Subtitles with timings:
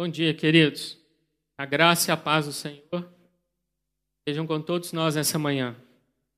[0.00, 0.96] Bom dia, queridos.
[1.58, 3.06] A graça e a paz do Senhor
[4.26, 5.76] sejam com todos nós nessa manhã.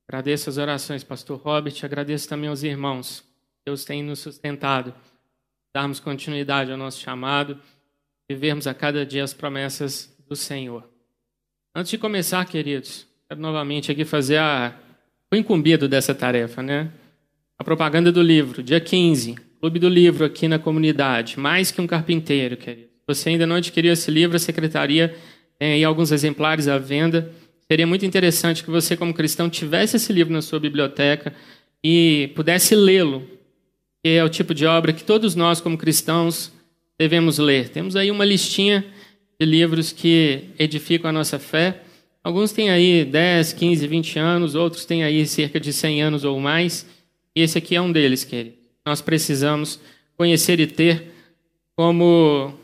[0.08, 3.22] Agradeço as orações, Pastor Robert, agradeço também aos irmãos.
[3.64, 4.92] Deus tem nos sustentado,
[5.72, 7.56] darmos continuidade ao nosso chamado,
[8.28, 10.90] vivermos a cada dia as promessas do Senhor.
[11.72, 14.76] Antes de começar, queridos, quero novamente aqui fazer a...
[15.32, 16.90] o incumbido dessa tarefa, né?
[17.56, 21.86] A propaganda do livro, dia 15, Clube do Livro aqui na comunidade, mais que um
[21.86, 25.14] carpinteiro, querido você ainda não adquiriu esse livro, a secretaria
[25.58, 27.30] tem aí alguns exemplares à venda.
[27.70, 31.32] Seria muito interessante que você, como cristão, tivesse esse livro na sua biblioteca
[31.82, 33.26] e pudesse lê-lo,
[34.02, 36.52] que é o tipo de obra que todos nós, como cristãos,
[36.98, 37.68] devemos ler.
[37.68, 38.84] Temos aí uma listinha
[39.40, 41.82] de livros que edificam a nossa fé.
[42.22, 46.38] Alguns têm aí 10, 15, 20 anos, outros têm aí cerca de 100 anos ou
[46.38, 46.86] mais.
[47.34, 48.56] E esse aqui é um deles, querido.
[48.86, 49.80] Nós precisamos
[50.16, 51.12] conhecer e ter
[51.76, 52.54] como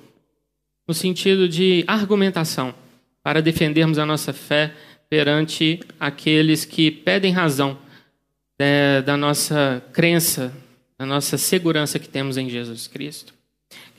[0.89, 2.75] no sentido de argumentação,
[3.23, 4.73] para defendermos a nossa fé
[5.11, 7.79] perante aqueles que pedem razão
[8.59, 10.51] é, da nossa crença,
[10.99, 13.35] da nossa segurança que temos em Jesus Cristo.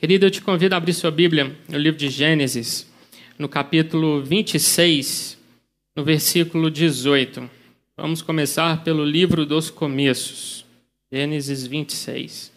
[0.00, 2.90] Querido, eu te convido a abrir sua Bíblia no livro de Gênesis,
[3.38, 5.38] no capítulo 26,
[5.94, 7.48] no versículo 18.
[7.96, 10.64] Vamos começar pelo livro dos começos.
[11.12, 12.50] Gênesis 26.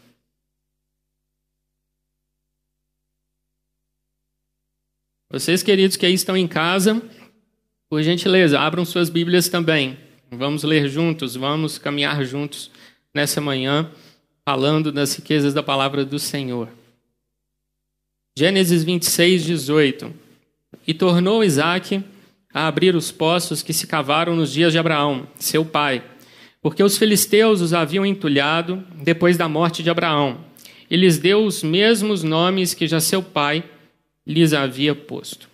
[5.33, 7.01] Vocês, queridos, que aí estão em casa,
[7.89, 9.97] por gentileza, abram suas Bíblias também.
[10.29, 12.69] Vamos ler juntos, vamos caminhar juntos
[13.11, 13.89] nessa manhã,
[14.45, 16.69] falando das riquezas da palavra do Senhor.
[18.37, 20.13] Gênesis 26, 18.
[20.85, 22.03] E tornou Isaac
[22.53, 26.03] a abrir os poços que se cavaram nos dias de Abraão, seu pai,
[26.61, 30.45] porque os filisteus os haviam entulhado depois da morte de Abraão.
[30.91, 33.63] E lhes deu os mesmos nomes que já seu pai
[34.25, 35.49] lhes havia posto.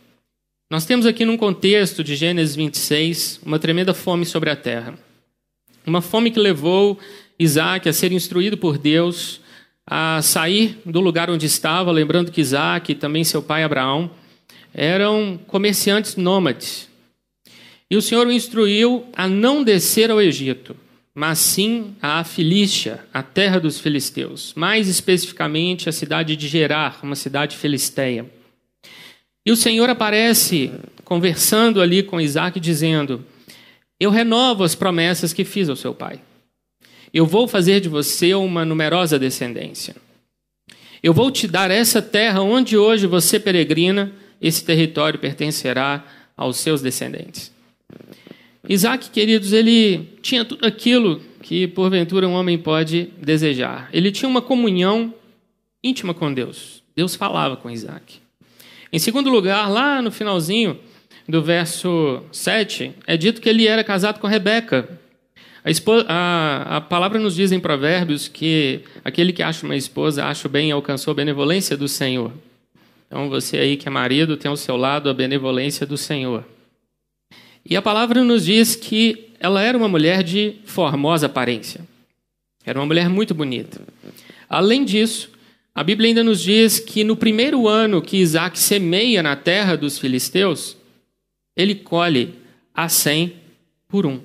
[0.70, 4.98] Nós temos aqui num contexto de Gênesis 26 uma tremenda fome sobre a terra.
[5.86, 7.00] Uma fome que levou
[7.40, 9.42] Isaac a ser instruído por Deus
[9.90, 14.12] a sair do lugar onde estava, lembrando que Isaac e também seu pai Abraão
[14.72, 16.88] eram comerciantes nômades.
[17.90, 20.78] E o Senhor o instruiu a não descer ao Egito,
[21.16, 27.16] mas sim à Filístia, a terra dos filisteus, mais especificamente a cidade de Gerar, uma
[27.16, 28.30] cidade filisteia.
[29.50, 30.72] E o Senhor aparece
[31.04, 33.26] conversando ali com Isaac, dizendo:
[34.00, 36.22] Eu renovo as promessas que fiz ao seu pai.
[37.12, 39.96] Eu vou fazer de você uma numerosa descendência.
[41.02, 46.06] Eu vou te dar essa terra onde hoje você peregrina, esse território pertencerá
[46.38, 47.52] aos seus descendentes.
[48.70, 53.90] Isaac, queridos, ele tinha tudo aquilo que porventura um homem pode desejar.
[53.92, 55.12] Ele tinha uma comunhão
[55.84, 56.84] íntima com Deus.
[56.96, 58.29] Deus falava com Isaac.
[58.92, 60.80] Em segundo lugar, lá no finalzinho
[61.28, 65.00] do verso 7, é dito que ele era casado com Rebeca.
[65.64, 70.26] A, esposa, a, a, palavra nos diz em Provérbios que aquele que acha uma esposa
[70.26, 72.34] acha o bem e alcançou a benevolência do Senhor.
[73.06, 76.44] Então você aí que é marido tem ao seu lado a benevolência do Senhor.
[77.64, 81.82] E a palavra nos diz que ela era uma mulher de formosa aparência.
[82.66, 83.82] Era uma mulher muito bonita.
[84.50, 85.30] Além disso,
[85.74, 89.98] a Bíblia ainda nos diz que no primeiro ano que Isaac semeia na terra dos
[89.98, 90.76] filisteus,
[91.56, 92.34] ele colhe
[92.74, 93.34] a cem
[93.88, 94.20] por um.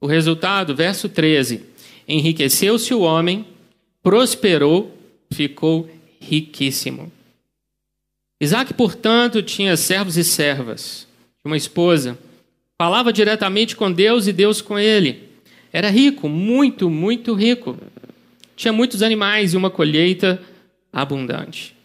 [0.00, 1.62] O resultado, verso 13:
[2.06, 3.46] Enriqueceu-se o homem,
[4.02, 4.96] prosperou,
[5.30, 5.88] ficou
[6.20, 7.12] riquíssimo.
[8.40, 11.06] Isaac, portanto, tinha servos e servas,
[11.44, 12.18] uma esposa,
[12.78, 15.28] falava diretamente com Deus e Deus com ele.
[15.72, 17.76] Era rico, muito, muito rico.
[18.56, 20.42] Tinha muitos animais e uma colheita
[20.92, 21.76] abundante.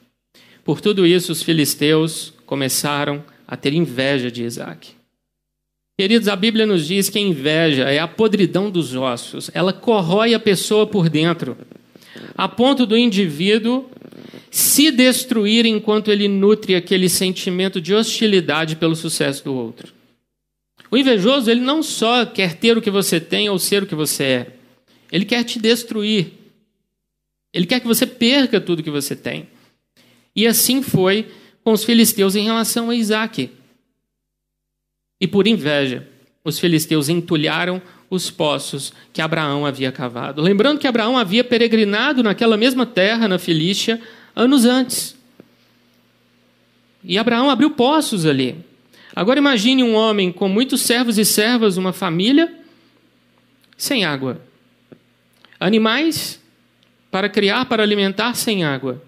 [0.63, 4.89] Por tudo isso, os filisteus começaram a ter inveja de Isaac.
[5.97, 10.33] Queridos, a Bíblia nos diz que a inveja é a podridão dos ossos, ela corrói
[10.33, 11.57] a pessoa por dentro,
[12.35, 13.89] a ponto do indivíduo
[14.51, 19.93] se destruir enquanto ele nutre aquele sentimento de hostilidade pelo sucesso do outro.
[20.91, 23.95] O invejoso, ele não só quer ter o que você tem ou ser o que
[23.95, 24.47] você é,
[25.11, 26.33] ele quer te destruir.
[27.55, 29.47] Ele quer que você perca tudo que você tem.
[30.35, 31.31] E assim foi
[31.63, 33.49] com os filisteus em relação a Isaac.
[35.21, 36.05] E por inveja,
[36.43, 40.41] os filisteus entulharam os poços que Abraão havia cavado.
[40.41, 44.01] Lembrando que Abraão havia peregrinado naquela mesma terra, na Filístia,
[44.35, 45.15] anos antes.
[47.05, 48.57] E Abraão abriu poços ali.
[49.15, 52.53] Agora imagine um homem com muitos servos e servas, uma família,
[53.77, 54.41] sem água.
[55.57, 56.43] Animais
[57.15, 59.01] para criar, para alimentar sem água.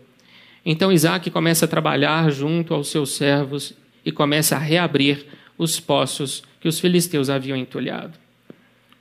[0.65, 3.73] Então Isaac começa a trabalhar junto aos seus servos
[4.05, 5.25] e começa a reabrir
[5.57, 8.17] os poços que os filisteus haviam entulhado.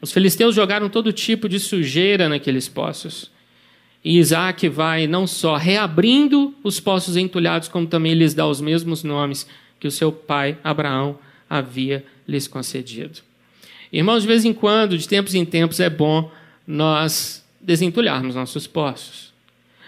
[0.00, 3.30] Os filisteus jogaram todo tipo de sujeira naqueles poços.
[4.04, 9.04] E Isaac vai não só reabrindo os poços entulhados, como também lhes dá os mesmos
[9.04, 9.46] nomes
[9.78, 11.16] que o seu pai Abraão
[11.48, 13.20] havia lhes concedido.
[13.92, 16.28] Irmãos, de vez em quando, de tempos em tempos, é bom
[16.66, 19.34] nós desentulharmos nossos poços.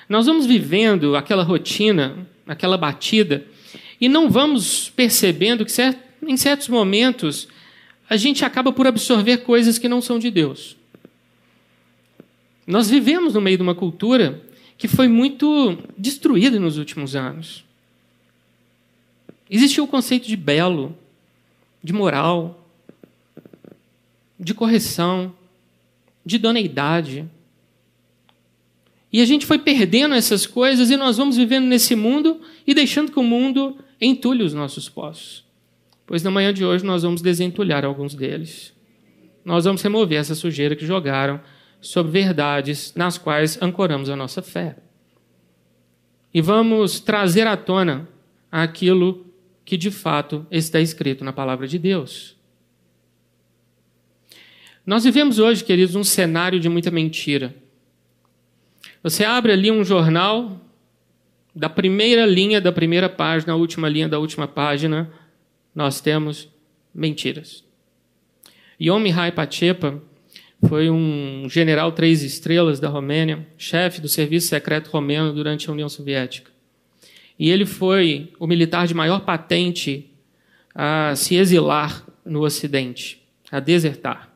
[0.08, 3.46] Nós vamos vivendo aquela rotina, aquela batida,
[4.00, 5.72] e não vamos percebendo que
[6.26, 7.46] em certos momentos
[8.10, 10.76] a gente acaba por absorver coisas que não são de Deus.
[12.66, 14.42] Nós vivemos no meio de uma cultura
[14.76, 17.64] que foi muito destruída nos últimos anos.
[19.50, 20.96] Existiu o conceito de belo,
[21.82, 22.68] de moral,
[24.38, 25.34] de correção,
[26.24, 27.26] de idoneidade.
[29.12, 33.10] E a gente foi perdendo essas coisas e nós vamos vivendo nesse mundo e deixando
[33.10, 35.44] que o mundo entulhe os nossos poços.
[36.06, 38.72] Pois na manhã de hoje nós vamos desentulhar alguns deles.
[39.44, 41.40] Nós vamos remover essa sujeira que jogaram
[41.80, 44.76] sobre verdades nas quais ancoramos a nossa fé.
[46.32, 48.08] E vamos trazer à tona
[48.50, 49.26] aquilo
[49.64, 52.36] que de fato está escrito na palavra de Deus.
[54.84, 57.54] Nós vivemos hoje, queridos, um cenário de muita mentira.
[59.02, 60.60] Você abre ali um jornal,
[61.54, 65.10] da primeira linha da primeira página à última linha da última página,
[65.74, 66.48] nós temos
[66.94, 67.64] mentiras.
[68.80, 70.00] Yom Mihai Pachepa
[70.68, 75.88] foi um general três estrelas da Romênia, chefe do serviço secreto romeno durante a União
[75.88, 76.50] Soviética.
[77.38, 80.10] E ele foi o militar de maior patente
[80.74, 84.32] a se exilar no Ocidente, a desertar.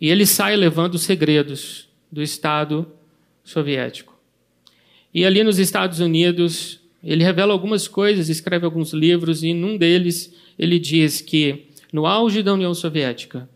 [0.00, 2.90] E ele sai levando os segredos do Estado
[3.44, 4.18] soviético.
[5.12, 10.34] E ali nos Estados Unidos, ele revela algumas coisas, escreve alguns livros, e num deles
[10.58, 13.48] ele diz que, no auge da União Soviética,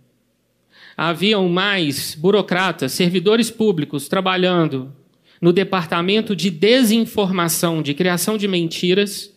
[0.96, 4.92] haviam mais burocratas, servidores públicos trabalhando
[5.40, 9.34] no departamento de desinformação, de criação de mentiras,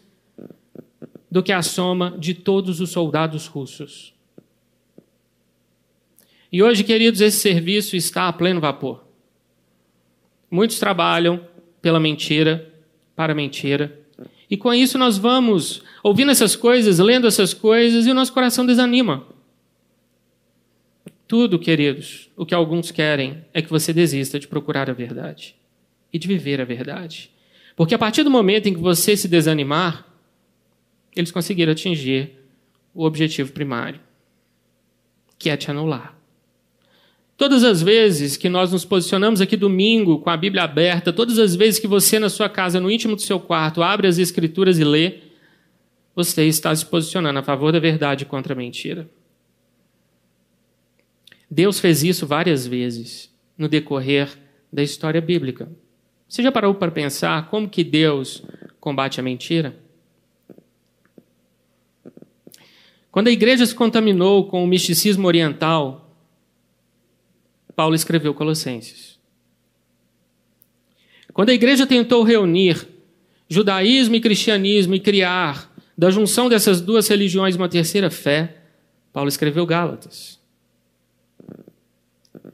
[1.30, 4.14] do que a soma de todos os soldados russos.
[6.52, 9.09] E hoje, queridos, esse serviço está a pleno vapor.
[10.50, 11.46] Muitos trabalham
[11.82, 12.74] pela mentira,
[13.16, 14.00] para a mentira.
[14.50, 18.66] E com isso nós vamos ouvindo essas coisas, lendo essas coisas, e o nosso coração
[18.66, 19.28] desanima.
[21.28, 25.56] Tudo, queridos, o que alguns querem é que você desista de procurar a verdade
[26.12, 27.30] e de viver a verdade.
[27.76, 30.08] Porque a partir do momento em que você se desanimar,
[31.16, 32.32] eles conseguiram atingir
[32.94, 34.00] o objetivo primário,
[35.38, 36.19] que é te anular.
[37.40, 41.56] Todas as vezes que nós nos posicionamos aqui domingo com a Bíblia aberta, todas as
[41.56, 44.84] vezes que você na sua casa, no íntimo do seu quarto, abre as Escrituras e
[44.84, 45.20] lê,
[46.14, 49.10] você está se posicionando a favor da verdade contra a mentira.
[51.50, 54.28] Deus fez isso várias vezes no decorrer
[54.72, 55.72] da história bíblica.
[56.28, 58.44] Você já parou para pensar como que Deus
[58.82, 59.78] combate a mentira?
[63.10, 66.09] Quando a igreja se contaminou com o misticismo oriental,
[67.80, 69.18] Paulo escreveu Colossenses.
[71.32, 72.86] Quando a igreja tentou reunir
[73.48, 78.58] judaísmo e cristianismo e criar da junção dessas duas religiões uma terceira fé,
[79.14, 80.38] Paulo escreveu Gálatas.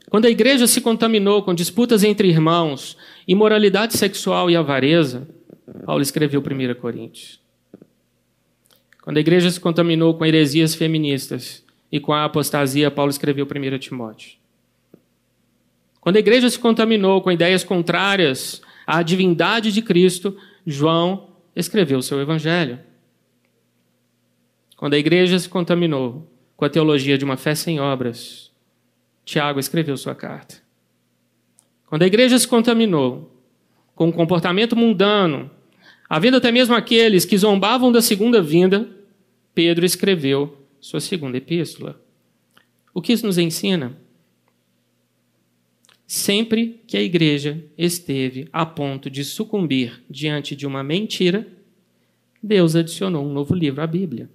[0.08, 5.26] Quando a igreja se contaminou com disputas entre irmãos, imoralidade sexual e avareza,
[5.84, 7.40] Paulo escreveu 1 Coríntios.
[9.02, 13.78] Quando a igreja se contaminou com heresias feministas e com a apostasia, Paulo escreveu 1
[13.80, 14.35] Timóteo.
[16.06, 22.02] Quando a igreja se contaminou com ideias contrárias à divindade de Cristo, João escreveu o
[22.02, 22.78] seu evangelho.
[24.76, 28.52] Quando a igreja se contaminou com a teologia de uma fé sem obras,
[29.24, 30.62] Tiago escreveu sua carta.
[31.86, 33.42] Quando a igreja se contaminou
[33.92, 35.50] com o comportamento mundano,
[36.08, 38.88] havendo até mesmo aqueles que zombavam da segunda vinda,
[39.52, 42.00] Pedro escreveu sua segunda epístola.
[42.94, 44.05] O que isso nos ensina?
[46.06, 51.48] Sempre que a igreja esteve a ponto de sucumbir diante de uma mentira,
[52.40, 54.30] Deus adicionou um novo livro à Bíblia.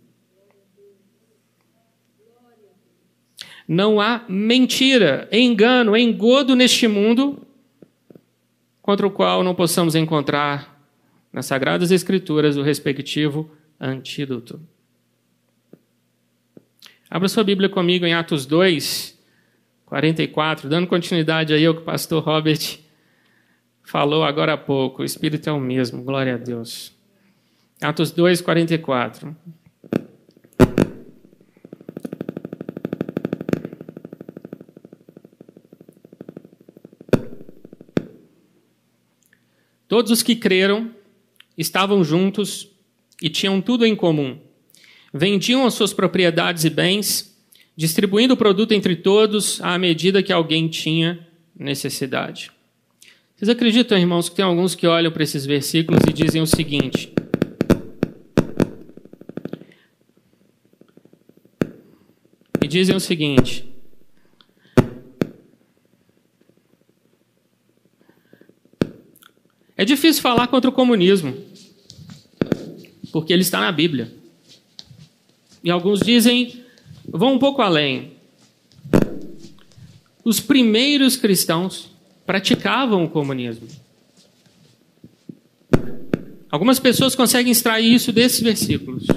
[3.66, 7.48] Não há mentira, engano, engodo neste mundo
[8.82, 10.86] contra o qual não possamos encontrar
[11.32, 13.50] nas Sagradas Escrituras o respectivo
[13.80, 14.60] antídoto.
[17.10, 19.21] Abra sua Bíblia comigo em Atos 2,
[19.92, 22.80] 44, dando continuidade aí ao que o pastor Robert
[23.84, 25.02] falou agora há pouco.
[25.02, 26.94] O Espírito é o mesmo, glória a Deus.
[27.82, 29.36] Atos 2, 44.
[39.90, 40.90] Todos os que creram
[41.58, 42.72] estavam juntos
[43.22, 44.40] e tinham tudo em comum.
[45.14, 47.31] Vendiam as suas propriedades e bens,
[47.76, 52.52] distribuindo o produto entre todos à medida que alguém tinha necessidade.
[53.36, 57.12] Vocês acreditam, irmãos, que tem alguns que olham para esses versículos e dizem o seguinte:
[62.64, 63.66] e dizem o seguinte:
[69.82, 71.36] É difícil falar contra o comunismo,
[73.12, 74.14] porque ele está na Bíblia.
[75.64, 76.61] E alguns dizem,
[77.08, 78.14] vão um pouco além.
[80.24, 81.90] Os primeiros cristãos
[82.26, 83.68] praticavam o comunismo.
[86.50, 89.08] Algumas pessoas conseguem extrair isso desses versículos.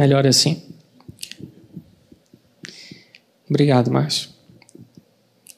[0.00, 0.62] Melhor assim.
[3.46, 4.30] Obrigado, Márcio.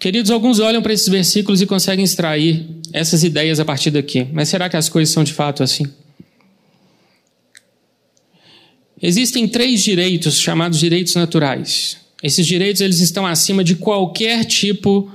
[0.00, 4.26] Queridos, alguns olham para esses versículos e conseguem extrair essas ideias a partir daqui.
[4.32, 5.86] Mas será que as coisas são de fato assim?
[9.00, 11.98] Existem três direitos chamados direitos naturais.
[12.20, 15.08] Esses direitos eles estão acima de qualquer tipo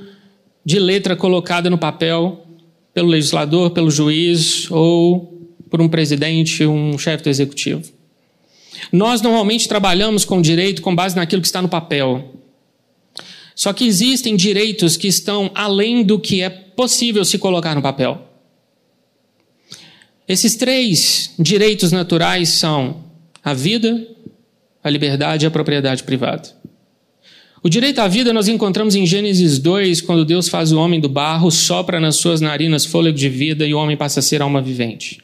[0.63, 2.47] de letra colocada no papel
[2.93, 7.96] pelo legislador, pelo juiz ou por um presidente, um chefe do executivo.
[8.91, 12.33] Nós normalmente trabalhamos com direito com base naquilo que está no papel.
[13.55, 18.21] Só que existem direitos que estão além do que é possível se colocar no papel.
[20.27, 23.03] Esses três direitos naturais são
[23.43, 24.05] a vida,
[24.83, 26.49] a liberdade e a propriedade privada.
[27.63, 31.09] O direito à vida nós encontramos em Gênesis 2, quando Deus faz o homem do
[31.09, 34.61] barro, sopra nas suas narinas fôlego de vida e o homem passa a ser alma
[34.61, 35.19] vivente.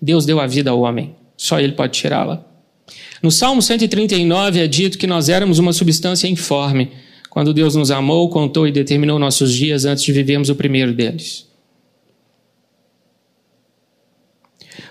[0.00, 2.47] Deus deu a vida ao homem, só ele pode tirá-la.
[3.22, 6.90] No Salmo 139 é dito que nós éramos uma substância informe,
[7.30, 11.46] quando Deus nos amou, contou e determinou nossos dias antes de vivermos o primeiro deles.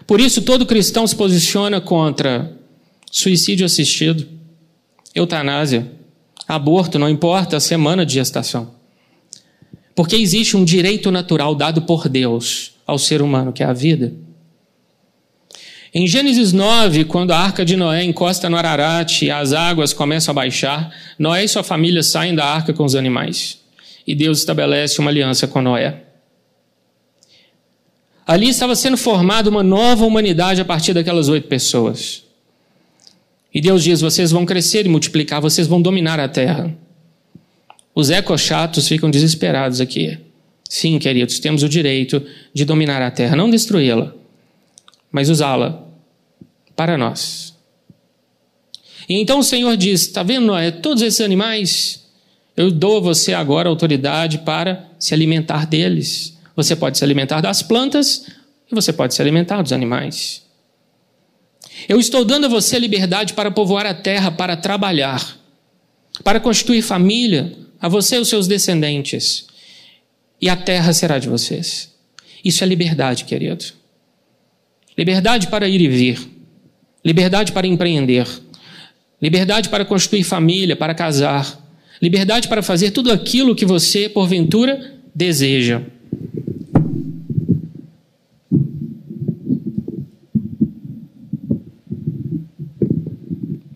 [0.06, 2.56] Por isso, todo cristão se posiciona contra
[3.12, 4.25] suicídio assistido,
[5.13, 5.92] eutanásia,
[6.48, 8.75] aborto, não importa a semana de gestação.
[9.94, 14.13] Porque existe um direito natural dado por Deus ao ser humano, que é a vida.
[16.00, 20.32] Em Gênesis 9, quando a arca de Noé encosta no Ararat e as águas começam
[20.32, 23.58] a baixar, Noé e sua família saem da arca com os animais.
[24.06, 26.04] E Deus estabelece uma aliança com Noé.
[28.27, 32.24] Ali estava sendo formada uma nova humanidade a partir daquelas oito pessoas.
[33.51, 36.77] E Deus diz: vocês vão crescer e multiplicar, vocês vão dominar a terra.
[37.96, 40.16] Os ecochatos ficam desesperados aqui.
[40.70, 42.22] Sim, queridos, temos o direito
[42.54, 44.13] de dominar a terra, não destruí-la
[45.12, 45.87] mas usá-la
[46.78, 47.54] para nós.
[49.10, 52.06] E então o Senhor diz: Está vendo, Noé, todos esses animais,
[52.56, 56.38] eu dou a você agora autoridade para se alimentar deles.
[56.56, 58.28] Você pode se alimentar das plantas
[58.72, 60.46] e você pode se alimentar dos animais.
[61.90, 65.38] Eu estou dando a você liberdade para povoar a terra, para trabalhar,
[66.24, 69.46] para constituir família, a você e os seus descendentes.
[70.42, 71.94] E a terra será de vocês.
[72.44, 73.66] Isso é liberdade, querido.
[74.98, 76.37] Liberdade para ir e vir.
[77.08, 78.28] Liberdade para empreender.
[79.22, 81.58] Liberdade para construir família, para casar.
[82.02, 85.84] Liberdade para fazer tudo aquilo que você, porventura, deseja.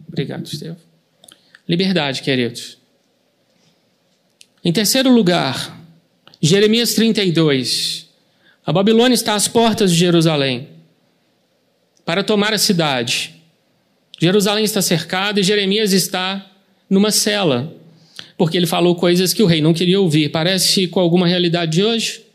[0.09, 0.75] Obrigado, Estevam.
[1.65, 2.77] Liberdade, queridos.
[4.61, 5.81] Em terceiro lugar,
[6.41, 8.09] Jeremias 32.
[8.65, 10.80] A Babilônia está às portas de Jerusalém
[12.05, 13.35] para tomar a cidade.
[14.19, 16.45] Jerusalém está cercada e Jeremias está
[16.89, 17.73] numa cela,
[18.37, 20.29] porque ele falou coisas que o rei não queria ouvir.
[20.29, 22.25] Parece com alguma realidade de hoje?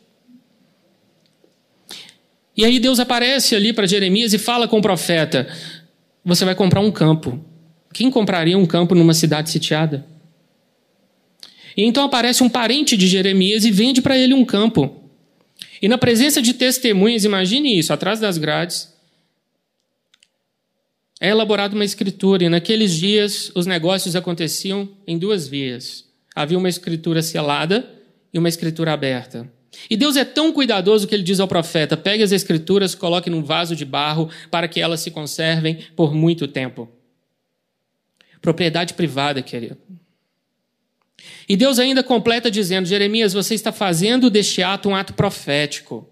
[2.56, 5.46] E aí Deus aparece ali para Jeremias e fala com o profeta:
[6.24, 7.44] Você vai comprar um campo.
[7.92, 10.06] Quem compraria um campo numa cidade sitiada?
[11.76, 15.02] E então aparece um parente de Jeremias e vende para ele um campo.
[15.80, 18.95] E na presença de testemunhas, imagine isso, atrás das grades,
[21.20, 26.04] é elaborada uma escritura, e naqueles dias os negócios aconteciam em duas vias.
[26.34, 27.88] Havia uma escritura selada
[28.32, 29.50] e uma escritura aberta.
[29.88, 33.42] E Deus é tão cuidadoso que ele diz ao profeta: pegue as escrituras, coloque num
[33.42, 36.88] vaso de barro para que elas se conservem por muito tempo.
[38.40, 39.78] Propriedade privada, querido.
[41.48, 46.08] E Deus ainda completa dizendo: Jeremias, você está fazendo deste ato um ato profético.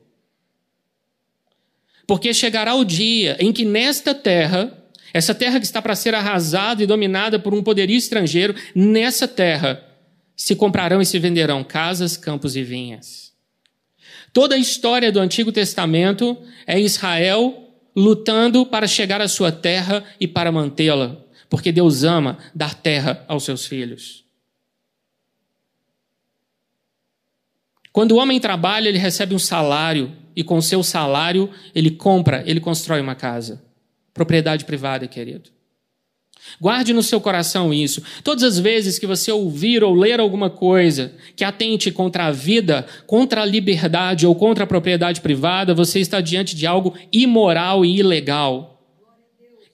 [2.06, 4.83] Porque chegará o dia em que nesta terra,
[5.14, 9.80] essa terra que está para ser arrasada e dominada por um poderio estrangeiro, nessa terra
[10.34, 13.32] se comprarão e se venderão casas, campos e vinhas.
[14.32, 20.26] Toda a história do Antigo Testamento é Israel lutando para chegar à sua terra e
[20.26, 21.16] para mantê-la,
[21.48, 24.24] porque Deus ama dar terra aos seus filhos.
[27.92, 32.58] Quando o homem trabalha, ele recebe um salário e com seu salário ele compra, ele
[32.58, 33.63] constrói uma casa.
[34.14, 35.50] Propriedade privada, querido.
[36.60, 38.02] Guarde no seu coração isso.
[38.22, 42.86] Todas as vezes que você ouvir ou ler alguma coisa que atente contra a vida,
[43.06, 47.98] contra a liberdade ou contra a propriedade privada, você está diante de algo imoral e
[47.98, 48.80] ilegal.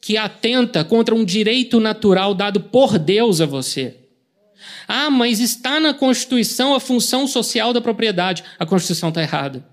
[0.00, 3.96] Que atenta contra um direito natural dado por Deus a você.
[4.88, 8.42] Ah, mas está na Constituição a função social da propriedade.
[8.58, 9.64] A Constituição está errada.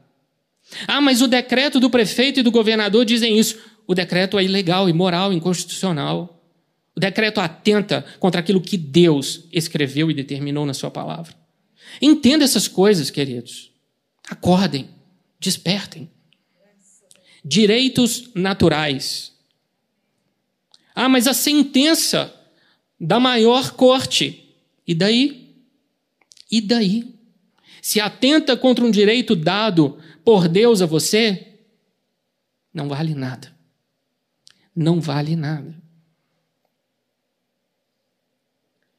[0.86, 3.58] Ah, mas o decreto do prefeito e do governador dizem isso.
[3.88, 6.44] O decreto é ilegal, imoral, inconstitucional.
[6.94, 11.34] O decreto atenta contra aquilo que Deus escreveu e determinou na Sua palavra.
[12.02, 13.72] Entenda essas coisas, queridos.
[14.30, 14.90] Acordem,
[15.40, 16.12] despertem.
[17.46, 19.34] Direitos naturais.
[20.94, 22.34] Ah, mas a sentença
[23.00, 24.54] da maior corte
[24.86, 25.56] e daí?
[26.52, 27.16] E daí?
[27.82, 31.60] Se atenta contra um direito dado por Deus a você,
[32.74, 33.57] não vale nada.
[34.78, 35.76] Não vale nada.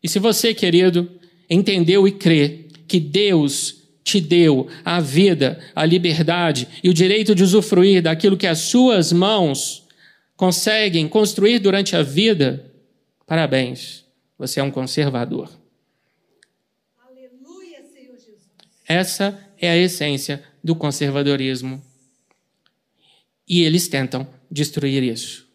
[0.02, 1.08] E se você, querido,
[1.48, 7.44] entendeu e crê que Deus te deu a vida, a liberdade e o direito de
[7.44, 9.86] usufruir daquilo que as suas mãos
[10.36, 12.72] conseguem construir durante a vida,
[13.24, 14.04] parabéns,
[14.36, 15.48] você é um conservador.
[18.84, 21.80] Essa é a essência do conservadorismo.
[23.46, 25.47] E eles tentam destruir isso.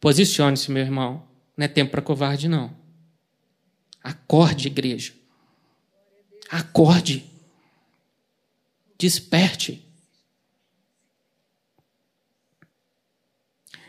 [0.00, 1.22] Posicione-se, meu irmão.
[1.56, 2.74] Não é tempo para covarde, não.
[4.02, 5.12] Acorde, igreja.
[6.50, 7.24] Acorde.
[8.98, 9.84] Desperte.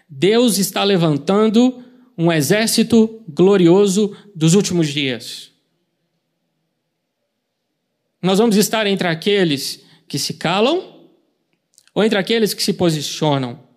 [0.08, 1.84] Deus está levantando
[2.18, 5.52] um exército glorioso dos últimos dias.
[8.22, 11.10] Nós vamos estar entre aqueles que se calam
[11.94, 13.71] ou entre aqueles que se posicionam?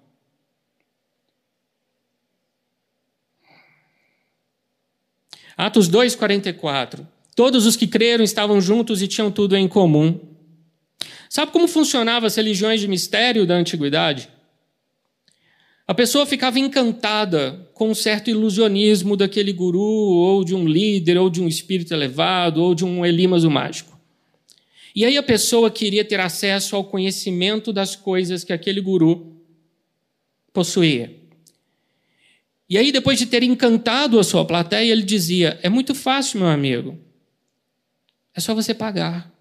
[5.57, 7.07] Atos 2:44.
[7.35, 10.21] Todos os que creram estavam juntos e tinham tudo em comum.
[11.29, 14.29] Sabe como funcionavam as religiões de mistério da antiguidade?
[15.87, 21.29] A pessoa ficava encantada com um certo ilusionismo daquele guru, ou de um líder, ou
[21.29, 23.99] de um espírito elevado, ou de um elímaso mágico.
[24.97, 29.37] E aí a pessoa queria ter acesso ao conhecimento das coisas que aquele guru
[30.53, 31.24] possuía.
[32.69, 36.49] E aí, depois de ter encantado a sua plateia, ele dizia: É muito fácil, meu
[36.49, 36.99] amigo.
[38.35, 39.33] É só você pagar.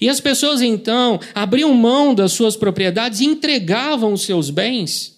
[0.00, 5.14] E as pessoas então abriam mão das suas propriedades e entregavam os seus bens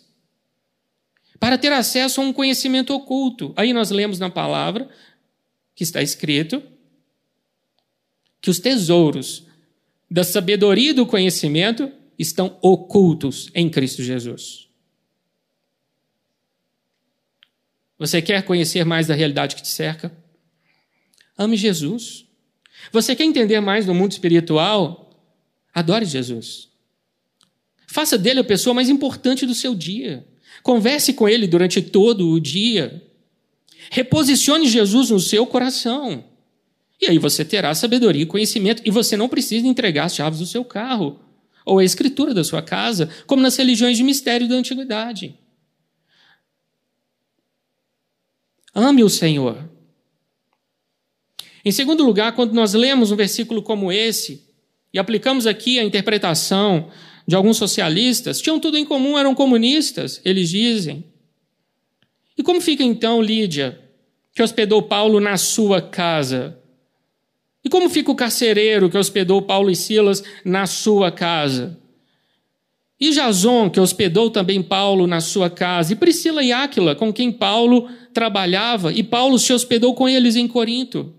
[1.38, 3.52] para ter acesso a um conhecimento oculto.
[3.56, 4.88] Aí nós lemos na palavra
[5.74, 6.62] que está escrito
[8.40, 9.44] que os tesouros
[10.10, 14.65] da sabedoria e do conhecimento estão ocultos em Cristo Jesus.
[17.98, 20.12] Você quer conhecer mais da realidade que te cerca?
[21.36, 22.26] Ame Jesus.
[22.92, 25.10] Você quer entender mais do mundo espiritual?
[25.74, 26.68] Adore Jesus.
[27.86, 30.26] Faça dele a pessoa mais importante do seu dia.
[30.62, 33.02] Converse com ele durante todo o dia.
[33.90, 36.24] Reposicione Jesus no seu coração.
[37.00, 40.46] E aí você terá sabedoria e conhecimento, e você não precisa entregar as chaves do
[40.46, 41.20] seu carro
[41.64, 45.34] ou a escritura da sua casa, como nas religiões de mistério da antiguidade.
[48.78, 49.66] Ame o Senhor.
[51.64, 54.44] Em segundo lugar, quando nós lemos um versículo como esse
[54.92, 56.90] e aplicamos aqui a interpretação
[57.26, 61.02] de alguns socialistas, tinham tudo em comum, eram comunistas, eles dizem.
[62.36, 63.80] E como fica então Lídia,
[64.34, 66.58] que hospedou Paulo na sua casa?
[67.64, 71.80] E como fica o carcereiro que hospedou Paulo e Silas na sua casa?
[72.98, 77.30] E Jason, que hospedou também Paulo na sua casa, e Priscila e Áquila, com quem
[77.30, 81.14] Paulo trabalhava, e Paulo se hospedou com eles em Corinto.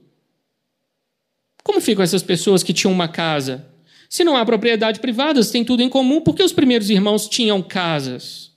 [1.64, 3.68] Como ficam essas pessoas que tinham uma casa?
[4.10, 8.57] Se não há propriedade privada, têm tudo em comum, porque os primeiros irmãos tinham casas.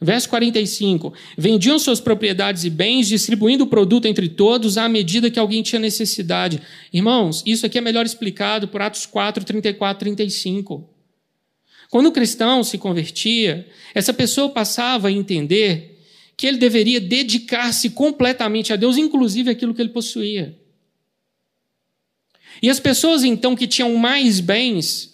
[0.00, 5.38] Verso 45: Vendiam suas propriedades e bens, distribuindo o produto entre todos à medida que
[5.38, 6.62] alguém tinha necessidade.
[6.90, 10.88] Irmãos, isso aqui é melhor explicado por Atos 4, 34, 35.
[11.90, 15.98] Quando o cristão se convertia, essa pessoa passava a entender
[16.34, 20.56] que ele deveria dedicar-se completamente a Deus, inclusive aquilo que ele possuía.
[22.62, 25.09] E as pessoas então que tinham mais bens,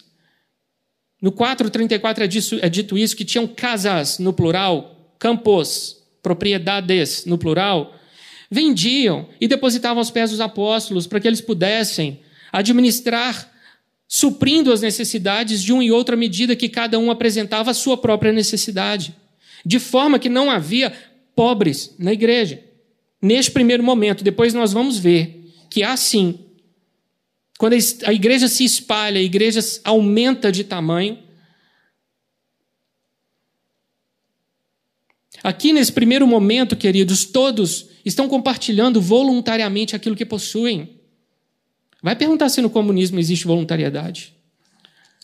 [1.21, 7.37] no 4,34 é, disso, é dito isso, que tinham casas no plural, campos, propriedades no
[7.37, 7.95] plural,
[8.49, 12.19] vendiam e depositavam aos pés dos apóstolos para que eles pudessem
[12.51, 13.51] administrar,
[14.07, 18.31] suprindo as necessidades de um e outra medida que cada um apresentava a sua própria
[18.31, 19.15] necessidade.
[19.65, 20.93] De forma que não havia
[21.35, 22.63] pobres na igreja.
[23.21, 26.39] Neste primeiro momento, depois nós vamos ver que há sim
[27.57, 27.73] quando
[28.05, 31.17] a igreja se espalha, a igreja aumenta de tamanho.
[35.43, 40.99] Aqui nesse primeiro momento, queridos, todos estão compartilhando voluntariamente aquilo que possuem.
[42.01, 44.35] Vai perguntar se no comunismo existe voluntariedade.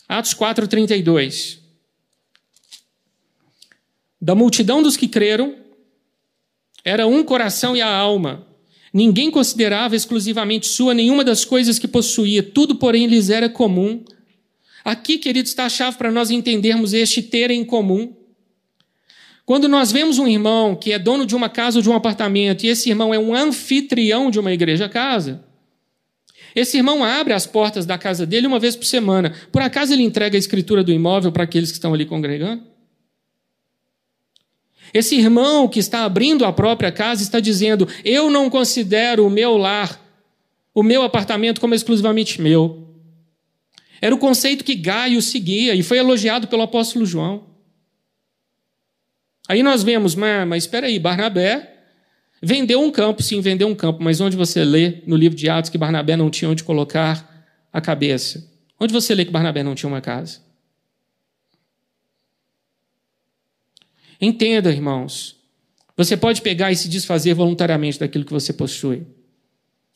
[0.08, 1.60] Atos 4:32.
[4.20, 5.56] Da multidão dos que creram,
[6.84, 8.46] era um coração e a alma.
[8.94, 14.04] Ninguém considerava exclusivamente sua nenhuma das coisas que possuía, tudo, porém, lhes era comum.
[14.84, 18.14] Aqui, queridos, está a chave para nós entendermos este ter em comum.
[19.44, 22.64] Quando nós vemos um irmão que é dono de uma casa ou de um apartamento,
[22.64, 25.44] e esse irmão é um anfitrião de uma igreja-casa,
[26.54, 29.34] esse irmão abre as portas da casa dele uma vez por semana.
[29.50, 32.62] Por acaso ele entrega a escritura do imóvel para aqueles que estão ali congregando?
[34.94, 39.56] Esse irmão que está abrindo a própria casa está dizendo: Eu não considero o meu
[39.56, 40.00] lar,
[40.72, 42.88] o meu apartamento, como exclusivamente meu.
[44.00, 47.42] Era o conceito que Gaio seguia e foi elogiado pelo apóstolo João.
[49.48, 51.72] Aí nós vemos, mas, mas espera aí, Barnabé
[52.40, 55.70] vendeu um campo, sim, vendeu um campo, mas onde você lê no livro de Atos
[55.70, 58.46] que Barnabé não tinha onde colocar a cabeça?
[58.78, 60.43] Onde você lê que Barnabé não tinha uma casa?
[64.24, 65.36] Entenda, irmãos.
[65.96, 69.06] Você pode pegar e se desfazer voluntariamente daquilo que você possui.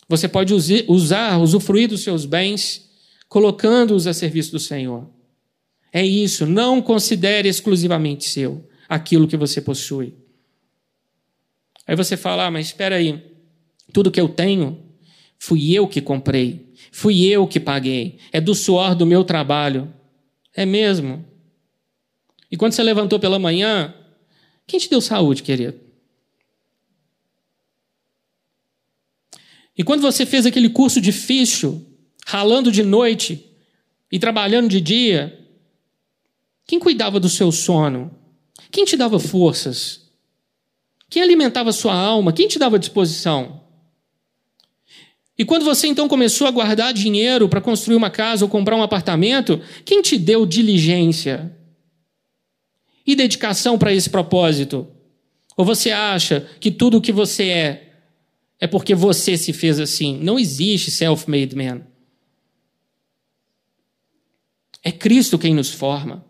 [0.07, 0.53] Você pode
[0.87, 2.91] usar, usufruir dos seus bens,
[3.27, 5.09] colocando-os a serviço do Senhor.
[5.91, 6.45] É isso.
[6.45, 10.15] Não considere exclusivamente seu aquilo que você possui.
[11.87, 13.23] Aí você fala, ah, mas espera aí.
[13.95, 14.79] Tudo que eu tenho,
[15.39, 16.71] fui eu que comprei.
[16.93, 18.19] Fui eu que paguei.
[18.31, 19.93] É do suor do meu trabalho.
[20.55, 21.25] É mesmo.
[22.51, 23.95] E quando você levantou pela manhã,
[24.69, 25.81] quem te deu saúde, querido?
[29.77, 31.87] E quando você fez aquele curso difícil,
[32.27, 33.51] ralando de noite
[34.13, 35.47] e trabalhando de dia,
[36.67, 38.15] quem cuidava do seu sono?
[38.71, 40.11] Quem te dava forças?
[41.09, 42.33] Quem alimentava sua alma?
[42.33, 43.65] Quem te dava disposição?
[45.39, 48.83] E quando você então começou a guardar dinheiro para construir uma casa ou comprar um
[48.83, 51.58] apartamento, quem te deu diligência?
[53.09, 54.87] E dedicação para esse propósito?
[55.57, 57.85] Ou você acha que tudo o que você é
[58.61, 60.19] é porque você se fez assim?
[60.23, 61.81] Não existe self-made man.
[64.85, 66.23] É Cristo quem nos forma.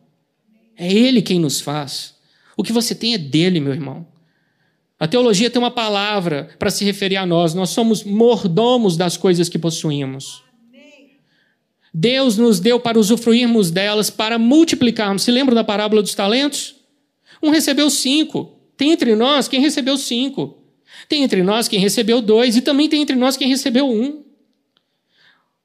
[0.77, 2.15] É Ele quem nos faz.
[2.57, 4.07] O que você tem é dele, meu irmão.
[5.01, 7.55] A teologia tem uma palavra para se referir a nós.
[7.55, 10.45] Nós somos mordomos das coisas que possuímos.
[12.01, 15.25] Deus nos deu para usufruirmos delas, para multiplicarmos.
[15.25, 16.77] Se lembra da parábola dos talentos?
[17.43, 18.57] Um recebeu cinco.
[18.77, 20.63] Tem entre nós quem recebeu cinco.
[21.09, 22.57] Tem entre nós quem recebeu dois.
[22.57, 24.23] E também tem entre nós quem recebeu um.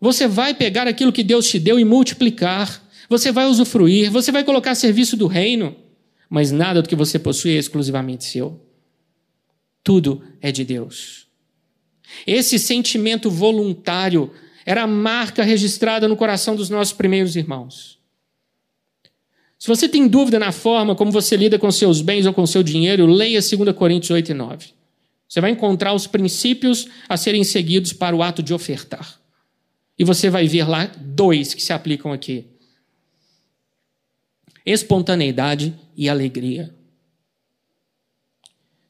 [0.02, 2.82] Você vai pegar aquilo que Deus te deu e multiplicar.
[3.08, 4.10] Você vai usufruir.
[4.10, 5.76] Você vai colocar a serviço do reino.
[6.28, 8.60] Mas nada do que você possui é exclusivamente seu.
[9.84, 11.28] Tudo é de Deus.
[12.26, 14.32] Esse sentimento voluntário
[14.66, 18.00] era a marca registrada no coração dos nossos primeiros irmãos.
[19.64, 22.62] Se você tem dúvida na forma como você lida com seus bens ou com seu
[22.62, 24.68] dinheiro, leia 2 Coríntios 8 e 9.
[25.26, 29.20] Você vai encontrar os princípios a serem seguidos para o ato de ofertar.
[29.98, 32.46] E você vai ver lá dois que se aplicam aqui.
[34.66, 36.74] espontaneidade e alegria.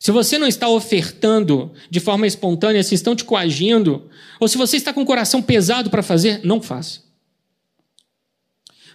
[0.04, 4.76] Se você não está ofertando de forma espontânea, se estão te coagindo, ou se você
[4.76, 7.00] está com o coração pesado para fazer, não faça.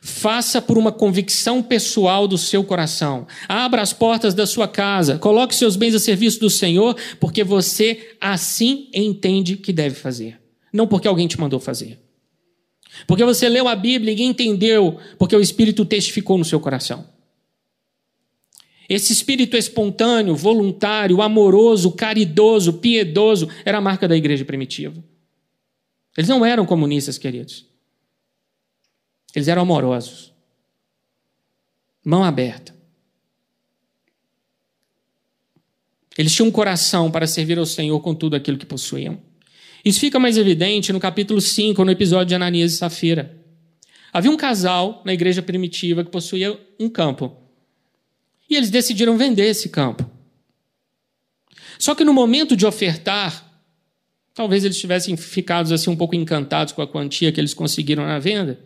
[0.03, 3.27] Faça por uma convicção pessoal do seu coração.
[3.49, 8.15] Abra as portas da sua casa, coloque seus bens a serviço do Senhor, porque você
[8.21, 10.39] assim entende que deve fazer,
[10.71, 11.99] não porque alguém te mandou fazer.
[13.07, 17.07] Porque você leu a Bíblia e entendeu, porque o Espírito testificou no seu coração.
[18.89, 25.05] Esse espírito espontâneo, voluntário, amoroso, caridoso, piedoso, era a marca da igreja primitiva.
[26.17, 27.67] Eles não eram comunistas, queridos.
[29.35, 30.33] Eles eram amorosos.
[32.03, 32.75] Mão aberta.
[36.17, 39.21] Eles tinham um coração para servir ao Senhor com tudo aquilo que possuíam.
[39.85, 43.39] Isso fica mais evidente no capítulo 5, no episódio de Ananias e Safira.
[44.13, 47.48] Havia um casal na igreja primitiva que possuía um campo.
[48.49, 50.09] E eles decidiram vender esse campo.
[51.79, 53.63] Só que no momento de ofertar,
[54.35, 58.19] talvez eles tivessem ficado assim um pouco encantados com a quantia que eles conseguiram na
[58.19, 58.59] venda,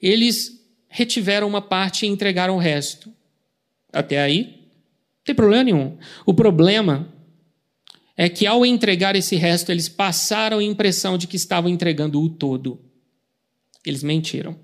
[0.00, 3.12] eles retiveram uma parte e entregaram o resto.
[3.92, 5.98] Até aí, não tem problema nenhum.
[6.26, 7.12] O problema
[8.16, 12.28] é que ao entregar esse resto, eles passaram a impressão de que estavam entregando o
[12.28, 12.80] todo.
[13.84, 14.56] Eles mentiram.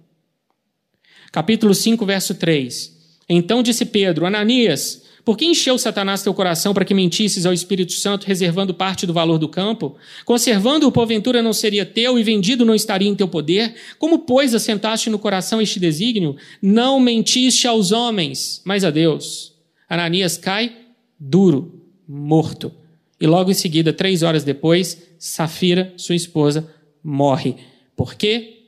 [1.33, 3.00] Capítulo 5, verso 3.
[3.33, 7.93] Então disse Pedro: Ananias, por que encheu Satanás teu coração para que mentisses ao Espírito
[7.93, 9.95] Santo, reservando parte do valor do campo?
[10.25, 13.77] Conservando-o, porventura, não seria teu e vendido não estaria em teu poder?
[14.01, 16.37] Como, pois, assentaste no coração este desígnio?
[16.61, 19.55] Não mentiste aos homens, mas a Deus.
[19.89, 20.73] Ananias cai
[21.19, 22.73] duro, morto.
[23.21, 26.69] E logo em seguida, três horas depois, Safira, sua esposa,
[27.05, 27.57] morre.
[27.95, 28.65] Por quê?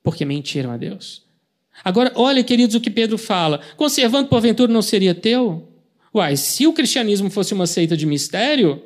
[0.00, 1.25] Porque mentiram a Deus.
[1.84, 5.68] Agora, olha, queridos, o que Pedro fala: conservando porventura não seria teu?
[6.14, 8.82] Uai, se o cristianismo fosse uma seita de mistério,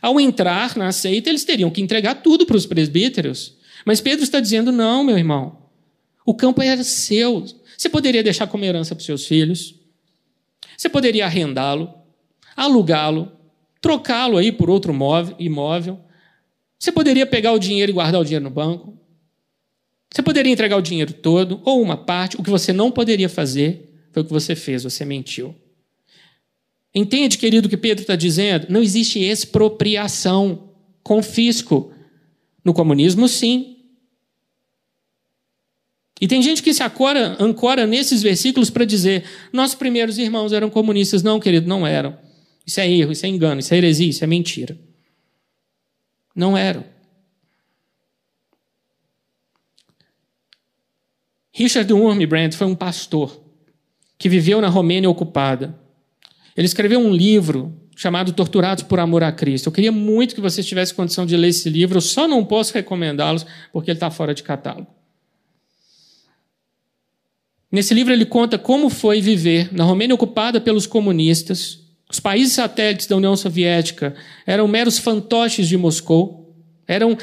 [0.00, 3.56] ao entrar na seita, eles teriam que entregar tudo para os presbíteros.
[3.84, 5.58] Mas Pedro está dizendo: não, meu irmão.
[6.24, 7.44] O campo era seu.
[7.76, 9.74] Você poderia deixar como herança para os seus filhos.
[10.76, 11.92] Você poderia arrendá-lo,
[12.56, 13.32] alugá-lo,
[13.80, 14.94] trocá-lo aí por outro
[15.38, 16.00] imóvel.
[16.78, 18.99] Você poderia pegar o dinheiro e guardar o dinheiro no banco.
[20.12, 22.36] Você poderia entregar o dinheiro todo ou uma parte.
[22.36, 25.54] O que você não poderia fazer foi o que você fez, você mentiu.
[26.92, 28.66] Entende, querido, o que Pedro está dizendo?
[28.68, 30.70] Não existe expropriação,
[31.02, 31.92] confisco.
[32.64, 33.76] No comunismo, sim.
[36.20, 40.68] E tem gente que se acora, ancora nesses versículos para dizer: nossos primeiros irmãos eram
[40.68, 41.22] comunistas.
[41.22, 42.18] Não, querido, não eram.
[42.66, 44.78] Isso é erro, isso é engano, isso é heresia, isso é mentira.
[46.34, 46.84] Não eram.
[51.52, 53.40] Richard Wurmbrand foi um pastor
[54.18, 55.78] que viveu na Romênia ocupada.
[56.56, 59.66] Ele escreveu um livro chamado Torturados por Amor a Cristo.
[59.66, 62.72] Eu queria muito que vocês tivessem condição de ler esse livro, eu só não posso
[62.72, 64.86] recomendá-los porque ele está fora de catálogo.
[67.70, 71.78] Nesse livro ele conta como foi viver na Romênia ocupada pelos comunistas.
[72.10, 77.16] Os países satélites da União Soviética eram meros fantoches de Moscou, eram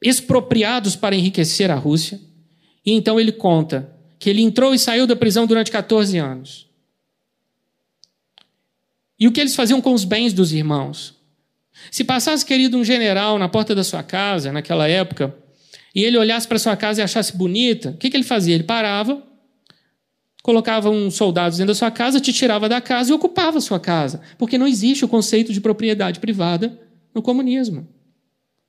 [0.00, 2.20] expropriados para enriquecer a Rússia.
[2.84, 6.68] E então ele conta que ele entrou e saiu da prisão durante 14 anos.
[9.18, 11.14] E o que eles faziam com os bens dos irmãos?
[11.90, 15.34] Se passasse, querido, um general na porta da sua casa, naquela época,
[15.94, 18.54] e ele olhasse para sua casa e achasse bonita, o que, que ele fazia?
[18.54, 19.22] Ele parava,
[20.42, 23.78] colocava uns soldados dentro da sua casa, te tirava da casa e ocupava a sua
[23.78, 24.20] casa.
[24.38, 26.78] Porque não existe o conceito de propriedade privada
[27.14, 27.88] no comunismo.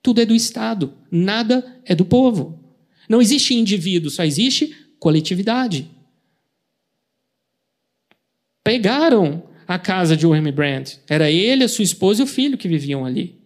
[0.02, 2.63] Tudo é do Estado, nada é do povo.
[3.08, 5.90] Não existe indivíduo, só existe coletividade.
[8.62, 10.90] Pegaram a casa de Brand.
[11.08, 13.38] Era ele, a sua esposa e o filho que viviam ali.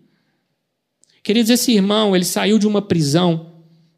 [1.23, 3.49] Queridos, esse irmão, ele saiu de uma prisão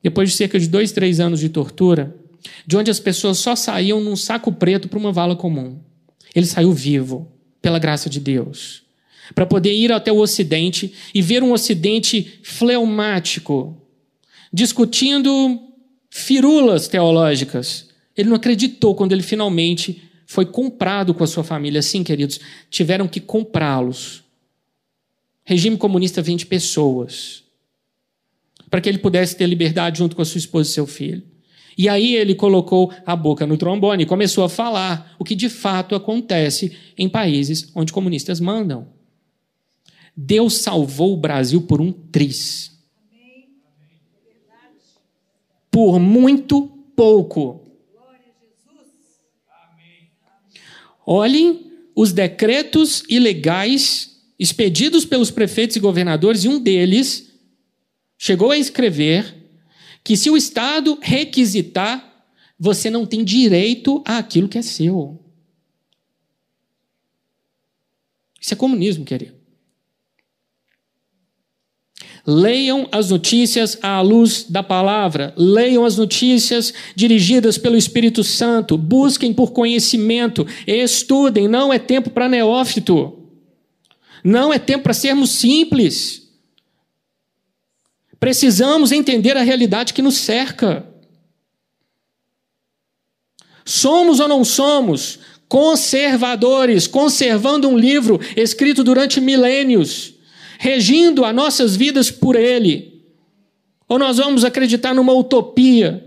[0.03, 2.17] depois de cerca de dois, três anos de tortura,
[2.67, 5.79] de onde as pessoas só saíam num saco preto para uma vala comum.
[6.35, 8.83] Ele saiu vivo, pela graça de Deus,
[9.35, 13.80] para poder ir até o Ocidente e ver um Ocidente fleumático,
[14.53, 15.61] discutindo
[16.11, 17.89] firulas teológicas.
[18.17, 21.83] Ele não acreditou quando ele finalmente foi comprado com a sua família.
[21.83, 24.23] Sim, queridos, tiveram que comprá-los.
[25.45, 27.45] Regime comunista vende pessoas
[28.69, 31.23] para que ele pudesse ter liberdade junto com a sua esposa e seu filho.
[31.77, 35.49] E aí ele colocou a boca no trombone e começou a falar o que de
[35.49, 38.89] fato acontece em países onde comunistas mandam.
[40.17, 42.80] Deus salvou o Brasil por um tris
[45.71, 47.61] por muito pouco.
[51.07, 57.33] Olhem os decretos ilegais expedidos pelos prefeitos e governadores, e um deles
[58.17, 59.37] chegou a escrever
[60.03, 62.27] que se o Estado requisitar,
[62.59, 65.19] você não tem direito àquilo que é seu.
[68.41, 69.40] Isso é comunismo, querido.
[72.27, 79.33] Leiam as notícias à luz da palavra, leiam as notícias dirigidas pelo Espírito Santo, busquem
[79.33, 81.49] por conhecimento, estudem.
[81.49, 83.19] Não é tempo para neófito,
[84.23, 86.29] não é tempo para sermos simples.
[88.19, 90.87] Precisamos entender a realidade que nos cerca.
[93.65, 95.19] Somos ou não somos
[95.51, 100.15] conservadores, conservando um livro escrito durante milênios,
[100.63, 103.03] regindo as nossas vidas por ele?
[103.89, 106.07] Ou nós vamos acreditar numa utopia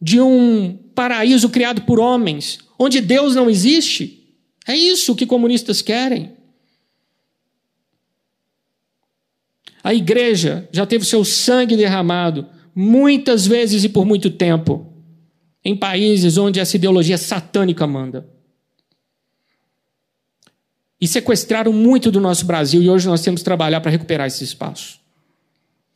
[0.00, 4.32] de um paraíso criado por homens, onde Deus não existe?
[4.64, 6.36] É isso que comunistas querem.
[9.82, 14.86] A igreja já teve seu sangue derramado muitas vezes e por muito tempo
[15.64, 18.37] em países onde essa ideologia satânica manda
[21.00, 24.42] e sequestraram muito do nosso Brasil e hoje nós temos que trabalhar para recuperar esse
[24.42, 24.98] espaço.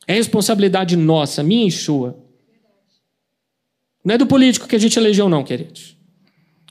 [0.07, 2.17] É responsabilidade nossa, minha e sua.
[4.03, 5.95] Não é do político que a gente elegeu, não, queridos.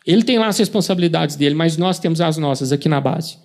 [0.06, 3.38] Ele tem lá as responsabilidades dele, mas nós temos as nossas aqui na base.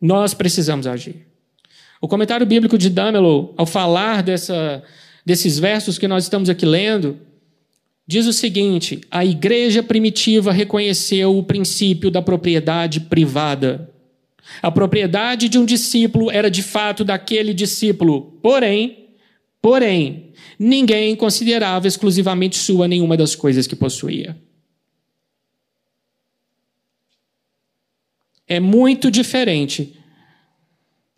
[0.00, 1.26] Nós precisamos agir.
[2.00, 4.82] O comentário bíblico de Damelow, ao falar dessa,
[5.24, 7.18] desses versos que nós estamos aqui lendo,
[8.06, 13.90] diz o seguinte: a igreja primitiva reconheceu o princípio da propriedade privada.
[14.60, 19.08] A propriedade de um discípulo era de fato daquele discípulo, porém,
[19.60, 24.36] porém, ninguém considerava exclusivamente sua nenhuma das coisas que possuía.
[28.46, 29.96] É muito diferente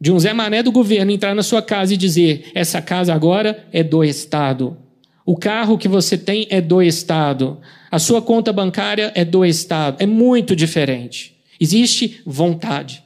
[0.00, 3.66] de um Zé Mané do governo entrar na sua casa e dizer: essa casa agora
[3.72, 4.83] é do Estado.
[5.24, 7.60] O carro que você tem é do Estado.
[7.90, 9.96] A sua conta bancária é do Estado.
[10.02, 11.40] É muito diferente.
[11.58, 13.02] Existe vontade.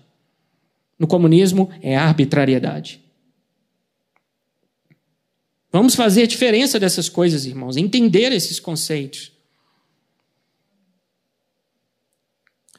[0.99, 3.01] No comunismo é arbitrariedade.
[5.71, 9.31] Vamos fazer a diferença dessas coisas, irmãos, entender esses conceitos.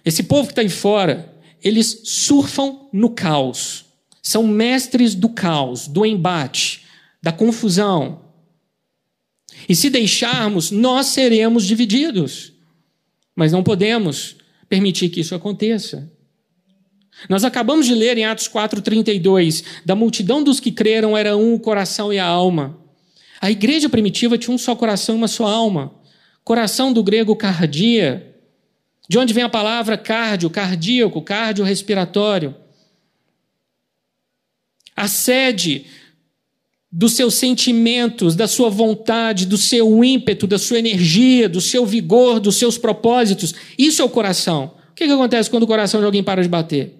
[0.03, 3.85] Esse povo que está aí fora, eles surfam no caos.
[4.21, 6.85] São mestres do caos, do embate,
[7.21, 8.28] da confusão,
[9.67, 12.53] e se deixarmos, nós seremos divididos.
[13.35, 14.35] Mas não podemos
[14.67, 16.11] permitir que isso aconteça.
[17.27, 21.59] Nós acabamos de ler em Atos 4,32: da multidão dos que creram era um o
[21.59, 22.77] coração e a alma.
[23.41, 25.93] A igreja primitiva tinha um só coração e uma só alma.
[26.43, 28.35] Coração do grego cardia,
[29.07, 32.55] de onde vem a palavra cardio, cardíaco, cardiorrespiratório.
[34.95, 35.85] A sede
[36.91, 42.39] dos seus sentimentos, da sua vontade, do seu ímpeto, da sua energia, do seu vigor,
[42.39, 43.53] dos seus propósitos.
[43.77, 44.73] Isso é o coração.
[44.91, 46.95] O que, que acontece quando o coração de alguém para de bater?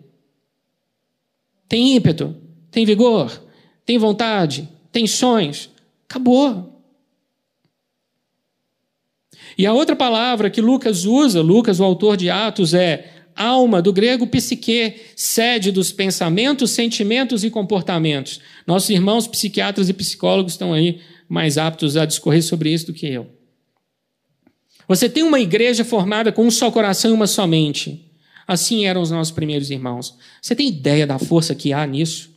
[1.68, 2.36] Tem ímpeto,
[2.72, 3.44] tem vigor,
[3.86, 5.70] tem vontade, tem sonhos.
[6.08, 6.82] Acabou.
[9.58, 13.94] E a outra palavra que Lucas usa, Lucas, o autor de Atos, é alma, do
[13.94, 18.42] grego psique, sede dos pensamentos, sentimentos e comportamentos.
[18.68, 23.08] Nossos irmãos psiquiatras e psicólogos estão aí mais aptos a discorrer sobre isso do que
[23.08, 23.28] eu.
[24.88, 28.12] Você tem uma igreja formada com um só coração e uma só mente.
[28.46, 30.18] Assim eram os nossos primeiros irmãos.
[30.42, 32.32] Você tem ideia da força que há nisso?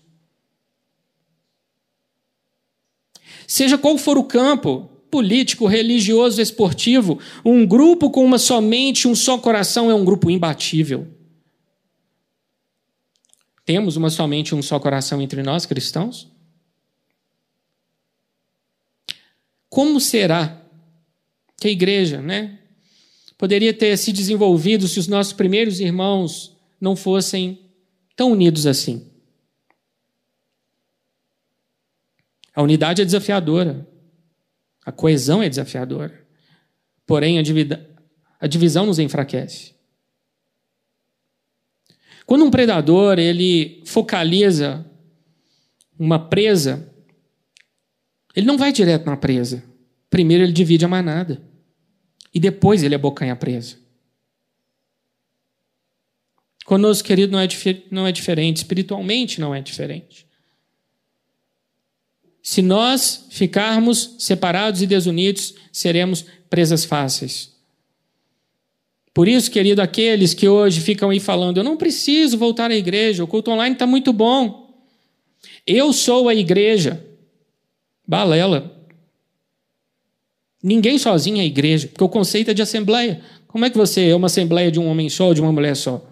[3.47, 9.15] Seja qual for o campo, político, religioso, esportivo, um grupo com uma só mente, um
[9.15, 11.07] só coração é um grupo imbatível.
[13.63, 16.33] Temos uma somente um só coração entre nós cristãos?
[19.69, 20.63] Como será
[21.61, 22.59] que a igreja, né,
[23.37, 27.61] poderia ter se desenvolvido se os nossos primeiros irmãos não fossem
[28.17, 29.07] tão unidos assim?
[32.55, 33.92] A unidade é desafiadora.
[34.85, 36.27] A coesão é desafiadora.
[37.07, 39.75] Porém, a, divisão nos enfraquece.
[42.27, 44.85] Quando um predador ele focaliza
[45.99, 46.93] uma presa,
[48.35, 49.63] ele não vai direto na presa.
[50.09, 51.43] Primeiro ele divide a manada.
[52.35, 53.77] E depois ele abocanha a presa.
[56.65, 57.49] Conosco, querido, não é,
[57.91, 58.59] não é diferente.
[58.59, 60.27] Espiritualmente não é diferente.
[62.43, 67.53] Se nós ficarmos separados e desunidos, seremos presas fáceis.
[69.15, 73.23] Por isso, querido, aqueles que hoje ficam aí falando, eu não preciso voltar à igreja,
[73.23, 74.75] o culto online está muito bom.
[75.67, 77.05] Eu sou a igreja.
[78.07, 78.77] Balela.
[80.63, 83.21] Ninguém sozinho é igreja, porque o conceito é de assembleia.
[83.47, 85.77] Como é que você é uma assembleia de um homem só ou de uma mulher
[85.77, 86.05] só?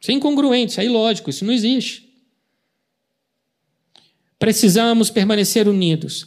[0.00, 2.11] Isso é incongruente, isso é ilógico, isso não existe.
[4.42, 6.26] Precisamos permanecer unidos.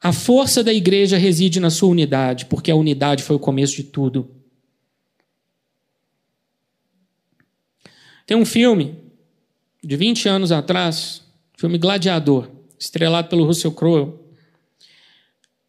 [0.00, 3.82] A força da igreja reside na sua unidade, porque a unidade foi o começo de
[3.82, 4.30] tudo.
[8.24, 8.96] Tem um filme
[9.84, 11.20] de 20 anos atrás,
[11.58, 12.48] filme Gladiador,
[12.78, 14.14] estrelado pelo Russell Crowe.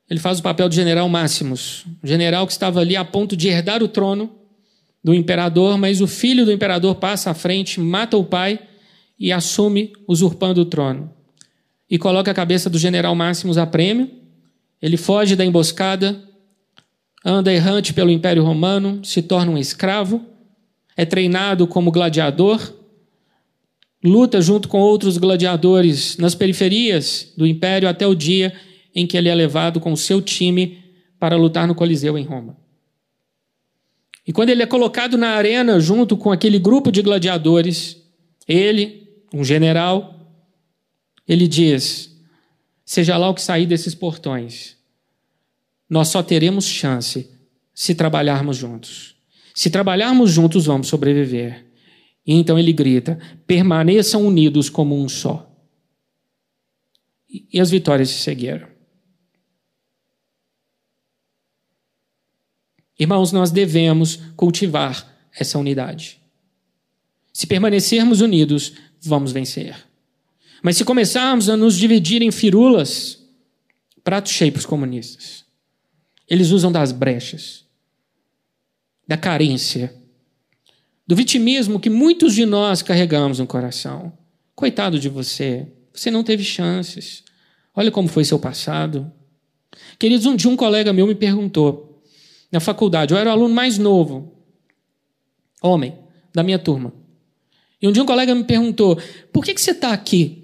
[0.09, 3.49] Ele faz o papel de general Máximos, um general que estava ali a ponto de
[3.49, 4.33] herdar o trono
[5.03, 8.57] do imperador, mas o filho do imperador passa à frente, mata o pai
[9.19, 11.13] e assume usurpando o trono.
[11.93, 14.09] E coloca a cabeça do general Máximos a prêmio.
[14.81, 16.19] Ele foge da emboscada,
[17.23, 20.25] anda errante pelo Império Romano, se torna um escravo,
[20.97, 22.73] é treinado como gladiador,
[24.03, 28.51] luta junto com outros gladiadores nas periferias do império até o dia
[28.95, 30.79] em que ele é levado com o seu time
[31.19, 32.57] para lutar no Coliseu em Roma.
[34.25, 38.01] E quando ele é colocado na arena junto com aquele grupo de gladiadores,
[38.47, 40.12] ele, um general,
[41.27, 42.15] ele diz:
[42.85, 44.77] Seja lá o que sair desses portões,
[45.89, 47.29] nós só teremos chance
[47.73, 49.15] se trabalharmos juntos.
[49.53, 51.65] Se trabalharmos juntos, vamos sobreviver.
[52.25, 55.49] E então ele grita: permaneçam unidos como um só.
[57.29, 58.67] E as vitórias se seguiram.
[62.99, 66.21] Irmãos, nós devemos cultivar essa unidade.
[67.33, 69.75] Se permanecermos unidos, vamos vencer.
[70.63, 73.21] Mas se começarmos a nos dividir em firulas,
[74.01, 75.43] prato cheio para os comunistas.
[76.25, 77.65] Eles usam das brechas,
[79.05, 79.93] da carência,
[81.05, 84.17] do vitimismo que muitos de nós carregamos no coração.
[84.55, 87.25] Coitado de você, você não teve chances.
[87.75, 89.11] Olha como foi seu passado.
[89.99, 92.01] Queridos, um dia um colega meu me perguntou:
[92.49, 93.13] na faculdade.
[93.13, 94.33] Eu era o aluno mais novo,
[95.61, 95.97] homem,
[96.33, 96.93] da minha turma.
[97.81, 98.97] E um dia um colega me perguntou:
[99.33, 100.42] por que, que você está aqui?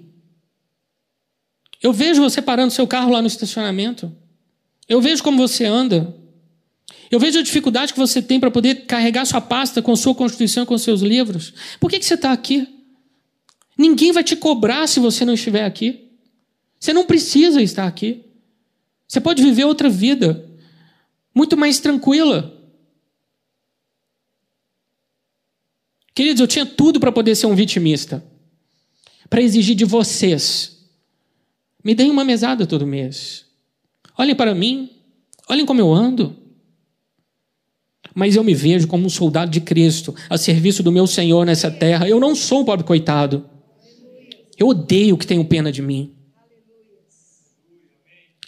[1.82, 4.14] Eu vejo você parando seu carro lá no estacionamento.
[4.88, 6.14] Eu vejo como você anda.
[7.10, 10.66] Eu vejo a dificuldade que você tem para poder carregar sua pasta com sua constituição,
[10.66, 11.54] com seus livros.
[11.80, 12.68] Por que, que você está aqui?
[13.76, 16.10] Ninguém vai te cobrar se você não estiver aqui.
[16.78, 18.24] Você não precisa estar aqui.
[19.08, 20.48] Você pode viver outra vida
[21.34, 22.56] muito mais tranquila.
[26.14, 28.22] Queridos, eu tinha tudo para poder ser um vitimista,
[29.28, 30.79] para exigir de vocês.
[31.82, 33.46] Me deem uma mesada todo mês.
[34.16, 34.90] Olhem para mim,
[35.48, 36.36] olhem como eu ando.
[38.14, 41.70] Mas eu me vejo como um soldado de Cristo, a serviço do meu Senhor nessa
[41.70, 42.08] terra.
[42.08, 43.48] Eu não sou um pobre coitado.
[44.58, 46.14] Eu odeio que tenham pena de mim.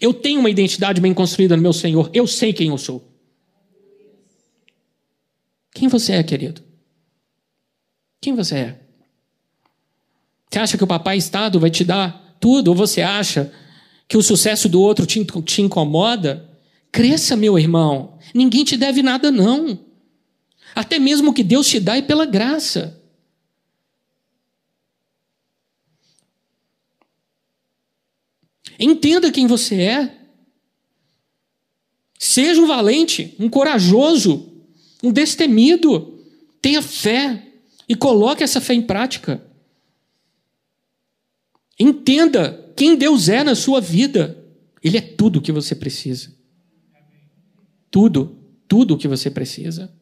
[0.01, 2.11] Eu tenho uma identidade bem construída no meu Senhor.
[2.13, 3.09] Eu sei quem eu sou.
[5.73, 6.61] Quem você é, querido?
[8.21, 8.81] Quem você é?
[10.51, 12.69] Você acha que o papai Estado vai te dar tudo?
[12.69, 13.53] Ou você acha
[14.09, 16.51] que o sucesso do outro te, te incomoda?
[16.91, 18.19] Cresça, meu irmão.
[18.35, 19.79] Ninguém te deve nada, não.
[20.75, 23.01] Até mesmo o que Deus te dá é pela graça.
[28.79, 30.19] Entenda quem você é.
[32.19, 34.51] Seja um valente, um corajoso,
[35.03, 36.19] um destemido.
[36.61, 37.47] Tenha fé
[37.89, 39.52] e coloque essa fé em prática.
[41.79, 44.39] Entenda quem Deus é na sua vida.
[44.83, 46.35] Ele é tudo o que você precisa.
[47.91, 49.93] Tudo, tudo o que você precisa.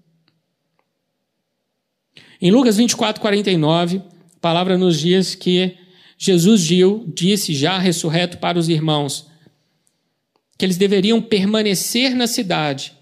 [2.40, 5.76] Em Lucas 24, 49, a palavra nos diz que
[6.16, 6.68] Jesus
[7.14, 9.28] disse, já ressurreto, para os irmãos
[10.56, 12.92] que eles deveriam permanecer na cidade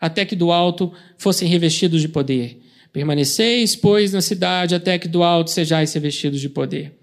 [0.00, 2.62] até que do alto fossem revestidos de poder.
[2.92, 6.97] Permaneceis, pois, na cidade até que do alto sejais revestidos de poder.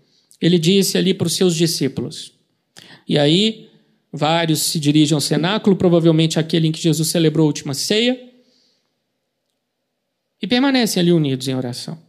[0.46, 2.32] Ele disse ali para os seus discípulos.
[3.08, 3.68] E aí,
[4.14, 8.32] vários se dirigem ao cenáculo, provavelmente aquele em que Jesus celebrou a última ceia,
[10.40, 12.00] e permanecem ali unidos em oração.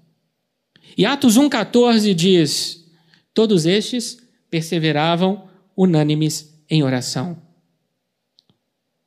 [0.99, 2.85] E Atos 1,14 diz:
[3.33, 4.19] Todos estes
[4.51, 7.41] perseveravam unânimes em oração.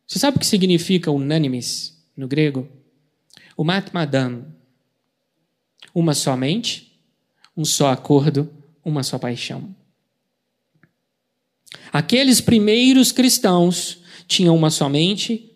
[0.08, 2.68] Você sabe o que significa unânimes no grego?
[3.56, 4.48] O matmadam.
[5.94, 7.00] Uma só mente,
[7.56, 8.58] um só acordo,
[8.90, 9.74] uma só paixão.
[11.94, 15.52] Aqueles primeiros cristãos tinham uma só mente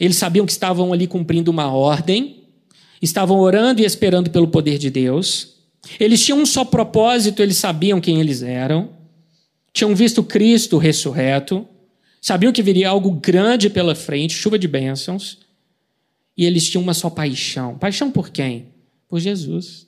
[0.00, 2.44] Eles sabiam que estavam ali cumprindo uma ordem,
[3.02, 5.56] estavam orando e esperando pelo poder de Deus.
[5.98, 8.90] Eles tinham um só propósito, eles sabiam quem eles eram,
[9.74, 11.68] tinham visto Cristo ressurreto,
[12.20, 15.38] sabiam que viria algo grande pela frente, chuva de bênçãos,
[16.36, 17.76] e eles tinham uma só paixão.
[17.76, 18.68] Paixão por quem?
[19.06, 19.86] Por Jesus.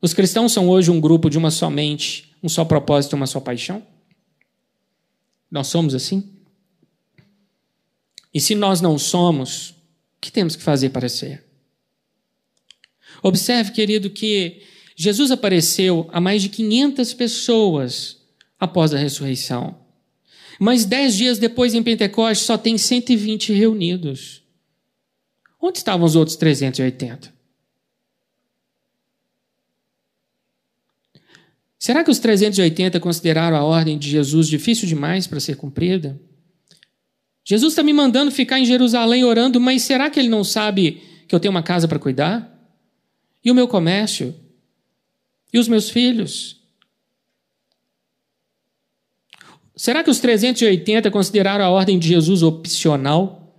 [0.00, 3.40] Os cristãos são hoje um grupo de uma só mente, um só propósito, uma só
[3.40, 3.84] paixão?
[5.50, 6.30] Nós somos assim?
[8.32, 9.74] E se nós não somos, o
[10.20, 11.44] que temos que fazer para ser?
[13.22, 14.62] Observe, querido, que
[14.94, 18.18] Jesus apareceu a mais de 500 pessoas
[18.58, 19.78] após a ressurreição.
[20.60, 24.42] Mas dez dias depois, em Pentecostes, só tem 120 reunidos.
[25.60, 27.37] Onde estavam os outros 380?
[31.78, 36.20] Será que os 380 consideraram a ordem de Jesus difícil demais para ser cumprida?
[37.44, 41.34] Jesus está me mandando ficar em Jerusalém orando, mas será que ele não sabe que
[41.34, 42.52] eu tenho uma casa para cuidar?
[43.44, 44.34] E o meu comércio?
[45.52, 46.60] E os meus filhos?
[49.76, 53.54] Será que os 380 consideraram a ordem de Jesus opcional?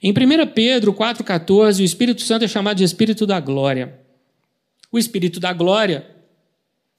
[0.00, 3.98] Em 1 Pedro 4,14, o Espírito Santo é chamado de Espírito da Glória.
[4.92, 6.13] O Espírito da Glória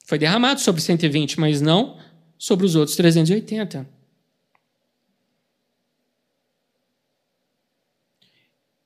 [0.06, 1.98] foi derramado sobre 120, mas não
[2.38, 3.86] sobre os outros 380.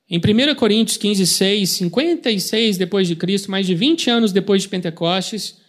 [0.09, 4.69] Em 1 Coríntios 15, 6, 56 depois de Cristo, mais de 20 anos depois de
[4.69, 5.61] Pentecostes,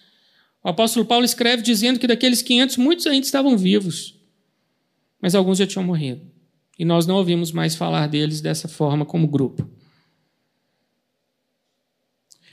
[0.65, 4.19] o apóstolo Paulo escreve dizendo que daqueles 500, muitos ainda estavam vivos,
[5.21, 6.23] mas alguns já tinham morrido.
[6.79, 9.69] E nós não ouvimos mais falar deles dessa forma como grupo.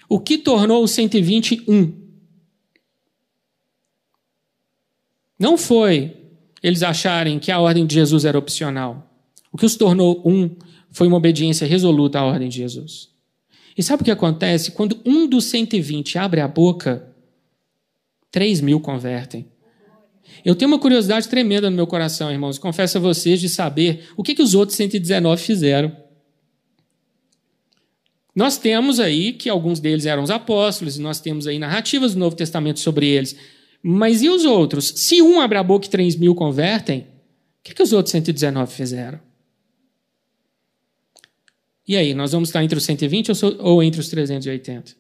[0.10, 1.99] O que tornou os 121
[5.40, 6.18] Não foi
[6.62, 9.10] eles acharem que a ordem de Jesus era opcional.
[9.52, 10.56] O que os tornou um
[10.92, 13.10] foi uma obediência resoluta à ordem de Jesus.
[13.78, 14.72] E sabe o que acontece?
[14.72, 17.08] Quando um dos 120 abre a boca,
[18.32, 19.48] 3 mil convertem.
[20.44, 22.58] Eu tenho uma curiosidade tremenda no meu coração, irmãos.
[22.58, 25.96] Confesso a vocês de saber o que, que os outros 119 fizeram.
[28.36, 32.20] Nós temos aí que alguns deles eram os apóstolos, e nós temos aí narrativas do
[32.20, 33.36] Novo Testamento sobre eles.
[33.82, 34.94] Mas e os outros?
[34.96, 37.06] Se um abre a boca e 3 mil convertem, o
[37.64, 39.20] que, que os outros 119 fizeram?
[41.88, 44.96] E aí, nós vamos estar entre os 120 ou entre os 380?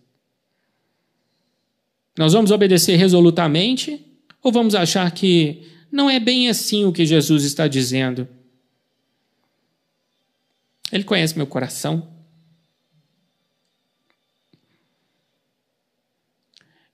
[2.17, 4.05] Nós vamos obedecer resolutamente
[4.41, 8.27] ou vamos achar que não é bem assim o que Jesus está dizendo?
[10.91, 12.07] Ele conhece meu coração.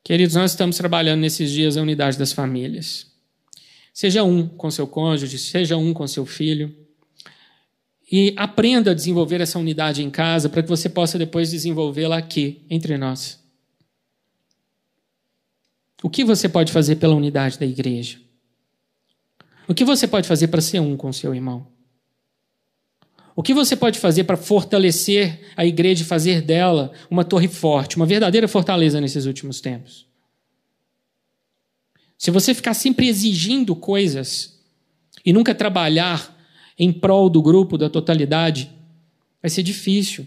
[0.05, 3.07] Queridos, nós estamos trabalhando nesses dias a unidade das famílias.
[3.91, 6.71] Seja um com seu cônjuge, seja um com seu filho.
[8.11, 12.63] E aprenda a desenvolver essa unidade em casa para que você possa depois desenvolvê-la aqui,
[12.69, 13.43] entre nós.
[16.03, 18.19] O que você pode fazer pela unidade da igreja?
[19.67, 21.65] O que você pode fazer para ser um com seu irmão?
[23.35, 27.97] O que você pode fazer para fortalecer a igreja e fazer dela uma torre forte,
[27.97, 30.07] uma verdadeira fortaleza nesses últimos tempos?
[32.17, 34.57] Se você ficar sempre exigindo coisas
[35.25, 36.33] e nunca trabalhar
[36.79, 38.71] em prol do grupo, da totalidade,
[39.41, 40.25] vai ser difícil.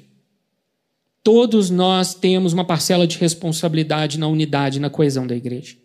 [1.22, 5.76] Todos nós temos uma parcela de responsabilidade na unidade, na coesão da igreja.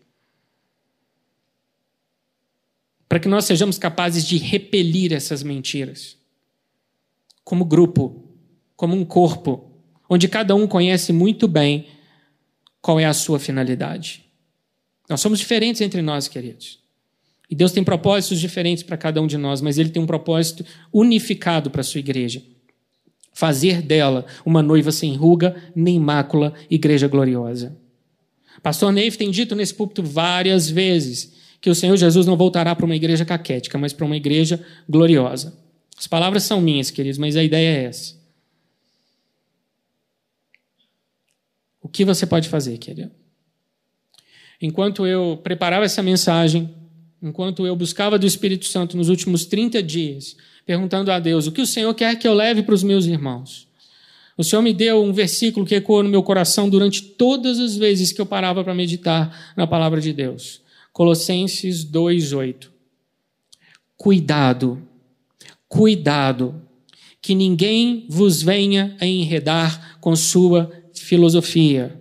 [3.08, 6.18] Para que nós sejamos capazes de repelir essas mentiras
[7.44, 8.24] como grupo,
[8.76, 9.72] como um corpo,
[10.10, 11.88] onde cada um conhece muito bem
[12.82, 14.26] qual é a sua finalidade.
[15.10, 16.80] Nós somos diferentes entre nós, queridos.
[17.50, 20.66] E Deus tem propósitos diferentes para cada um de nós, mas Ele tem um propósito
[20.92, 22.42] unificado para a sua igreja.
[23.34, 27.78] Fazer dela uma noiva sem ruga, nem mácula, igreja gloriosa.
[28.62, 32.86] Pastor Neif tem dito nesse púlpito várias vezes que o Senhor Jesus não voltará para
[32.86, 35.58] uma igreja caquética, mas para uma igreja gloriosa.
[36.04, 38.14] As palavras são minhas, queridos, mas a ideia é essa.
[41.82, 43.10] O que você pode fazer, querido?
[44.62, 46.76] Enquanto eu preparava essa mensagem,
[47.22, 50.36] enquanto eu buscava do Espírito Santo nos últimos 30 dias,
[50.66, 53.66] perguntando a Deus o que o Senhor quer que eu leve para os meus irmãos.
[54.38, 58.12] O Senhor me deu um versículo que ecoou no meu coração durante todas as vezes
[58.12, 60.62] que eu parava para meditar na palavra de Deus.
[60.92, 62.70] Colossenses 2:8.
[63.96, 64.86] Cuidado
[65.74, 66.62] Cuidado,
[67.20, 72.00] que ninguém vos venha a enredar com sua filosofia,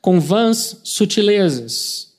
[0.00, 2.16] com vãs sutilezas,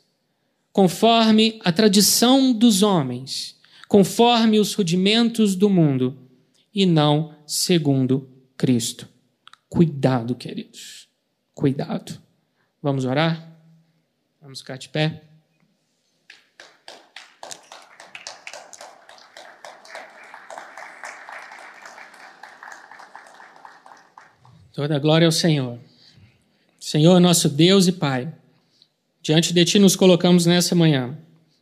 [0.73, 6.17] conforme a tradição dos homens, conforme os rudimentos do mundo
[6.75, 8.27] e não segundo
[8.57, 9.07] Cristo.
[9.69, 11.07] Cuidado, queridos.
[11.53, 12.21] Cuidado.
[12.83, 13.57] Vamos orar?
[14.41, 15.28] Vamos ficar de pé?
[24.79, 25.77] Toda glória ao Senhor.
[26.79, 28.31] Senhor, nosso Deus e Pai,
[29.21, 31.17] diante de Ti nos colocamos nessa manhã,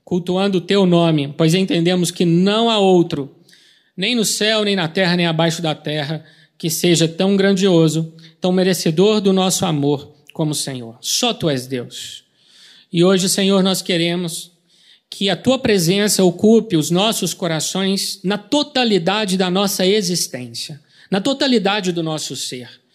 [0.06, 3.36] cultuando o Teu nome, pois entendemos que não há outro,
[3.98, 6.24] nem no céu, nem na terra, nem abaixo da terra,
[6.60, 10.96] que seja tão grandioso, tão merecedor do nosso amor como o Senhor.
[11.02, 12.24] Só Tu és Deus.
[12.94, 14.52] E hoje, Senhor, nós queremos
[15.10, 21.92] que a Tua presença ocupe os nossos corações na totalidade da nossa existência, na totalidade
[21.92, 22.86] do nosso ser.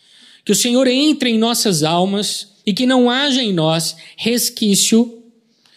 [0.45, 5.23] Que o Senhor entre em nossas almas e que não haja em nós resquício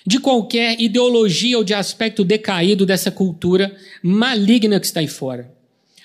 [0.06, 5.52] de qualquer ideologia ou de aspecto decaído dessa cultura maligna que está aí fora.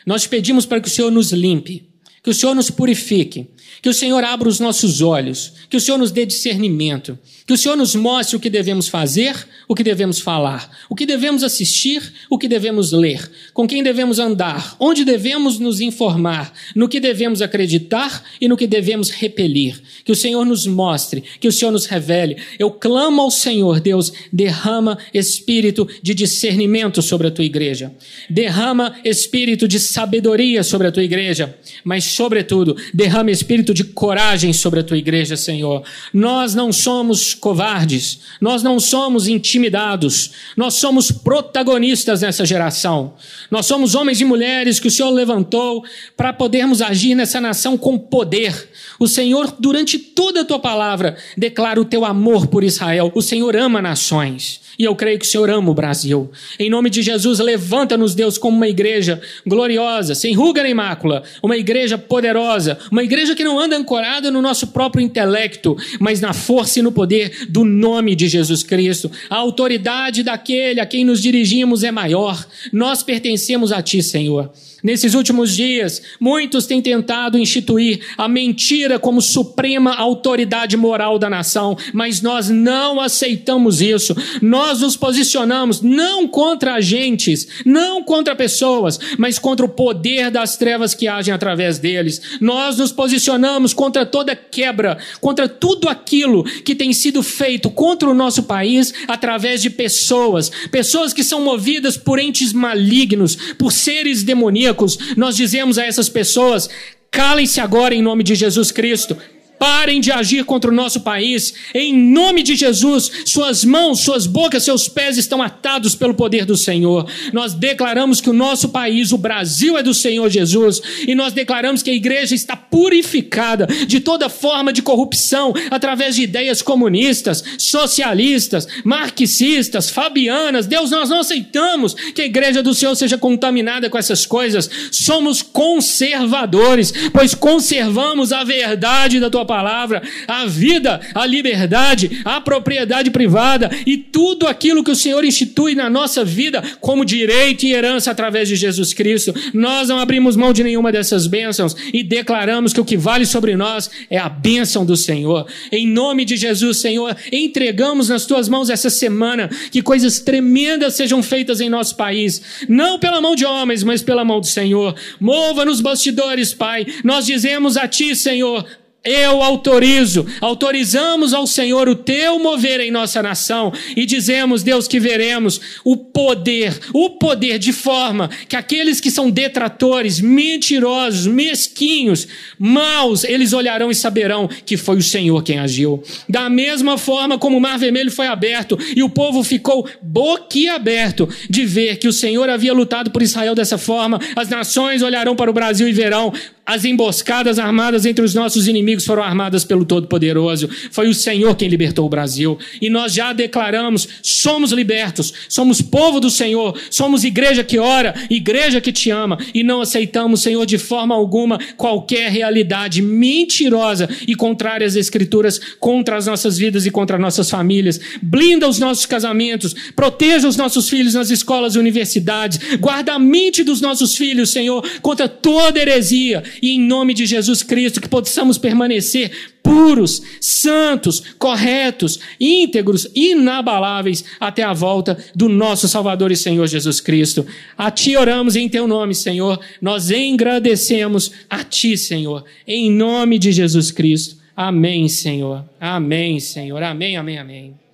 [0.07, 1.87] Nós pedimos para que o Senhor nos limpe,
[2.23, 3.47] que o Senhor nos purifique,
[3.83, 7.57] que o Senhor abra os nossos olhos, que o Senhor nos dê discernimento, que o
[7.57, 9.35] Senhor nos mostre o que devemos fazer,
[9.67, 14.19] o que devemos falar, o que devemos assistir, o que devemos ler, com quem devemos
[14.19, 19.81] andar, onde devemos nos informar, no que devemos acreditar e no que devemos repelir.
[20.05, 22.37] Que o Senhor nos mostre, que o Senhor nos revele.
[22.59, 27.95] Eu clamo ao Senhor, Deus, derrama espírito de discernimento sobre a tua igreja.
[28.29, 34.81] Derrama espírito de sabedoria sobre a tua igreja, mas sobretudo, derrama espírito de coragem sobre
[34.81, 35.83] a tua igreja, Senhor.
[36.13, 43.15] Nós não somos covardes, nós não somos intimidados, nós somos protagonistas nessa geração.
[43.51, 45.85] Nós somos homens e mulheres que o Senhor levantou
[46.17, 48.71] para podermos agir nessa nação com poder.
[48.99, 53.13] O Senhor, durante toda a tua palavra, declara o teu amor por Israel.
[53.15, 54.61] O Senhor ama nações.
[54.81, 56.31] E eu creio que o Senhor ama o Brasil.
[56.59, 61.55] Em nome de Jesus, levanta-nos, Deus, como uma igreja gloriosa, sem ruga nem mácula, uma
[61.55, 66.79] igreja poderosa, uma igreja que não anda ancorada no nosso próprio intelecto, mas na força
[66.79, 69.11] e no poder do nome de Jesus Cristo.
[69.29, 72.43] A autoridade daquele a quem nos dirigimos é maior.
[72.73, 74.51] Nós pertencemos a Ti, Senhor.
[74.83, 81.77] Nesses últimos dias, muitos têm tentado instituir a mentira como suprema autoridade moral da nação,
[81.93, 84.17] mas nós não aceitamos isso.
[84.41, 90.95] Nós nos posicionamos não contra agentes, não contra pessoas, mas contra o poder das trevas
[90.95, 92.39] que agem através deles.
[92.41, 98.15] Nós nos posicionamos contra toda quebra, contra tudo aquilo que tem sido feito contra o
[98.15, 104.70] nosso país através de pessoas, pessoas que são movidas por entes malignos, por seres demoníacos
[105.17, 106.69] nós dizemos a essas pessoas:
[107.11, 109.17] calem-se agora em nome de Jesus Cristo.
[109.61, 111.53] Parem de agir contra o nosso país.
[111.75, 116.57] Em nome de Jesus, suas mãos, suas bocas, seus pés estão atados pelo poder do
[116.57, 117.07] Senhor.
[117.31, 120.81] Nós declaramos que o nosso país, o Brasil, é do Senhor Jesus.
[121.07, 126.23] E nós declaramos que a igreja está purificada de toda forma de corrupção através de
[126.23, 130.67] ideias comunistas, socialistas, marxistas, fabianas.
[130.67, 134.71] Deus, nós não aceitamos que a igreja do Senhor seja contaminada com essas coisas.
[134.91, 143.11] Somos conservadores, pois conservamos a verdade da tua palavra, a vida, a liberdade, a propriedade
[143.11, 148.13] privada e tudo aquilo que o Senhor institui na nossa vida como direito e herança
[148.13, 149.35] através de Jesus Cristo.
[149.53, 153.57] Nós não abrimos mão de nenhuma dessas bênçãos e declaramos que o que vale sobre
[153.57, 155.49] nós é a bênção do Senhor.
[155.73, 161.25] Em nome de Jesus, Senhor, entregamos nas tuas mãos essa semana que coisas tremendas sejam
[161.25, 164.95] feitas em nosso país, não pela mão de homens, mas pela mão do Senhor.
[165.19, 166.87] Mova nos bastidores, Pai.
[167.03, 168.65] Nós dizemos a ti, Senhor,
[169.03, 175.01] eu autorizo, autorizamos ao Senhor o teu mover em nossa nação e dizemos, Deus, que
[175.01, 182.29] veremos o poder, o poder de forma que aqueles que são detratores, mentirosos, mesquinhos,
[182.59, 186.03] maus, eles olharão e saberão que foi o Senhor quem agiu.
[186.29, 191.65] Da mesma forma como o Mar Vermelho foi aberto e o povo ficou boquiaberto de
[191.65, 195.55] ver que o Senhor havia lutado por Israel dessa forma, as nações olharão para o
[195.55, 196.33] Brasil e verão
[196.71, 200.71] as emboscadas armadas entre os nossos inimigos foram armadas pelo Todo-Poderoso.
[200.93, 202.57] Foi o Senhor quem libertou o Brasil.
[202.81, 208.81] E nós já declaramos: somos libertos, somos povo do Senhor, somos igreja que ora, igreja
[208.81, 209.37] que te ama.
[209.53, 216.17] E não aceitamos, Senhor, de forma alguma, qualquer realidade mentirosa e contrária às Escrituras contra
[216.17, 217.99] as nossas vidas e contra as nossas famílias.
[218.23, 223.65] Blinda os nossos casamentos, proteja os nossos filhos nas escolas e universidades, guarda a mente
[223.65, 228.59] dos nossos filhos, Senhor, contra toda heresia e em nome de Jesus Cristo que possamos
[228.59, 229.31] permanecer
[229.63, 237.47] puros, santos, corretos, íntegros, inabaláveis até a volta do nosso Salvador e Senhor Jesus Cristo.
[237.77, 239.61] A Ti oramos em Teu nome, Senhor.
[239.81, 244.37] Nós engrandecemos a Ti, Senhor, em nome de Jesus Cristo.
[244.57, 245.65] Amém, Senhor.
[245.81, 246.83] Amém, Senhor.
[246.83, 247.90] Amém, amém, amém.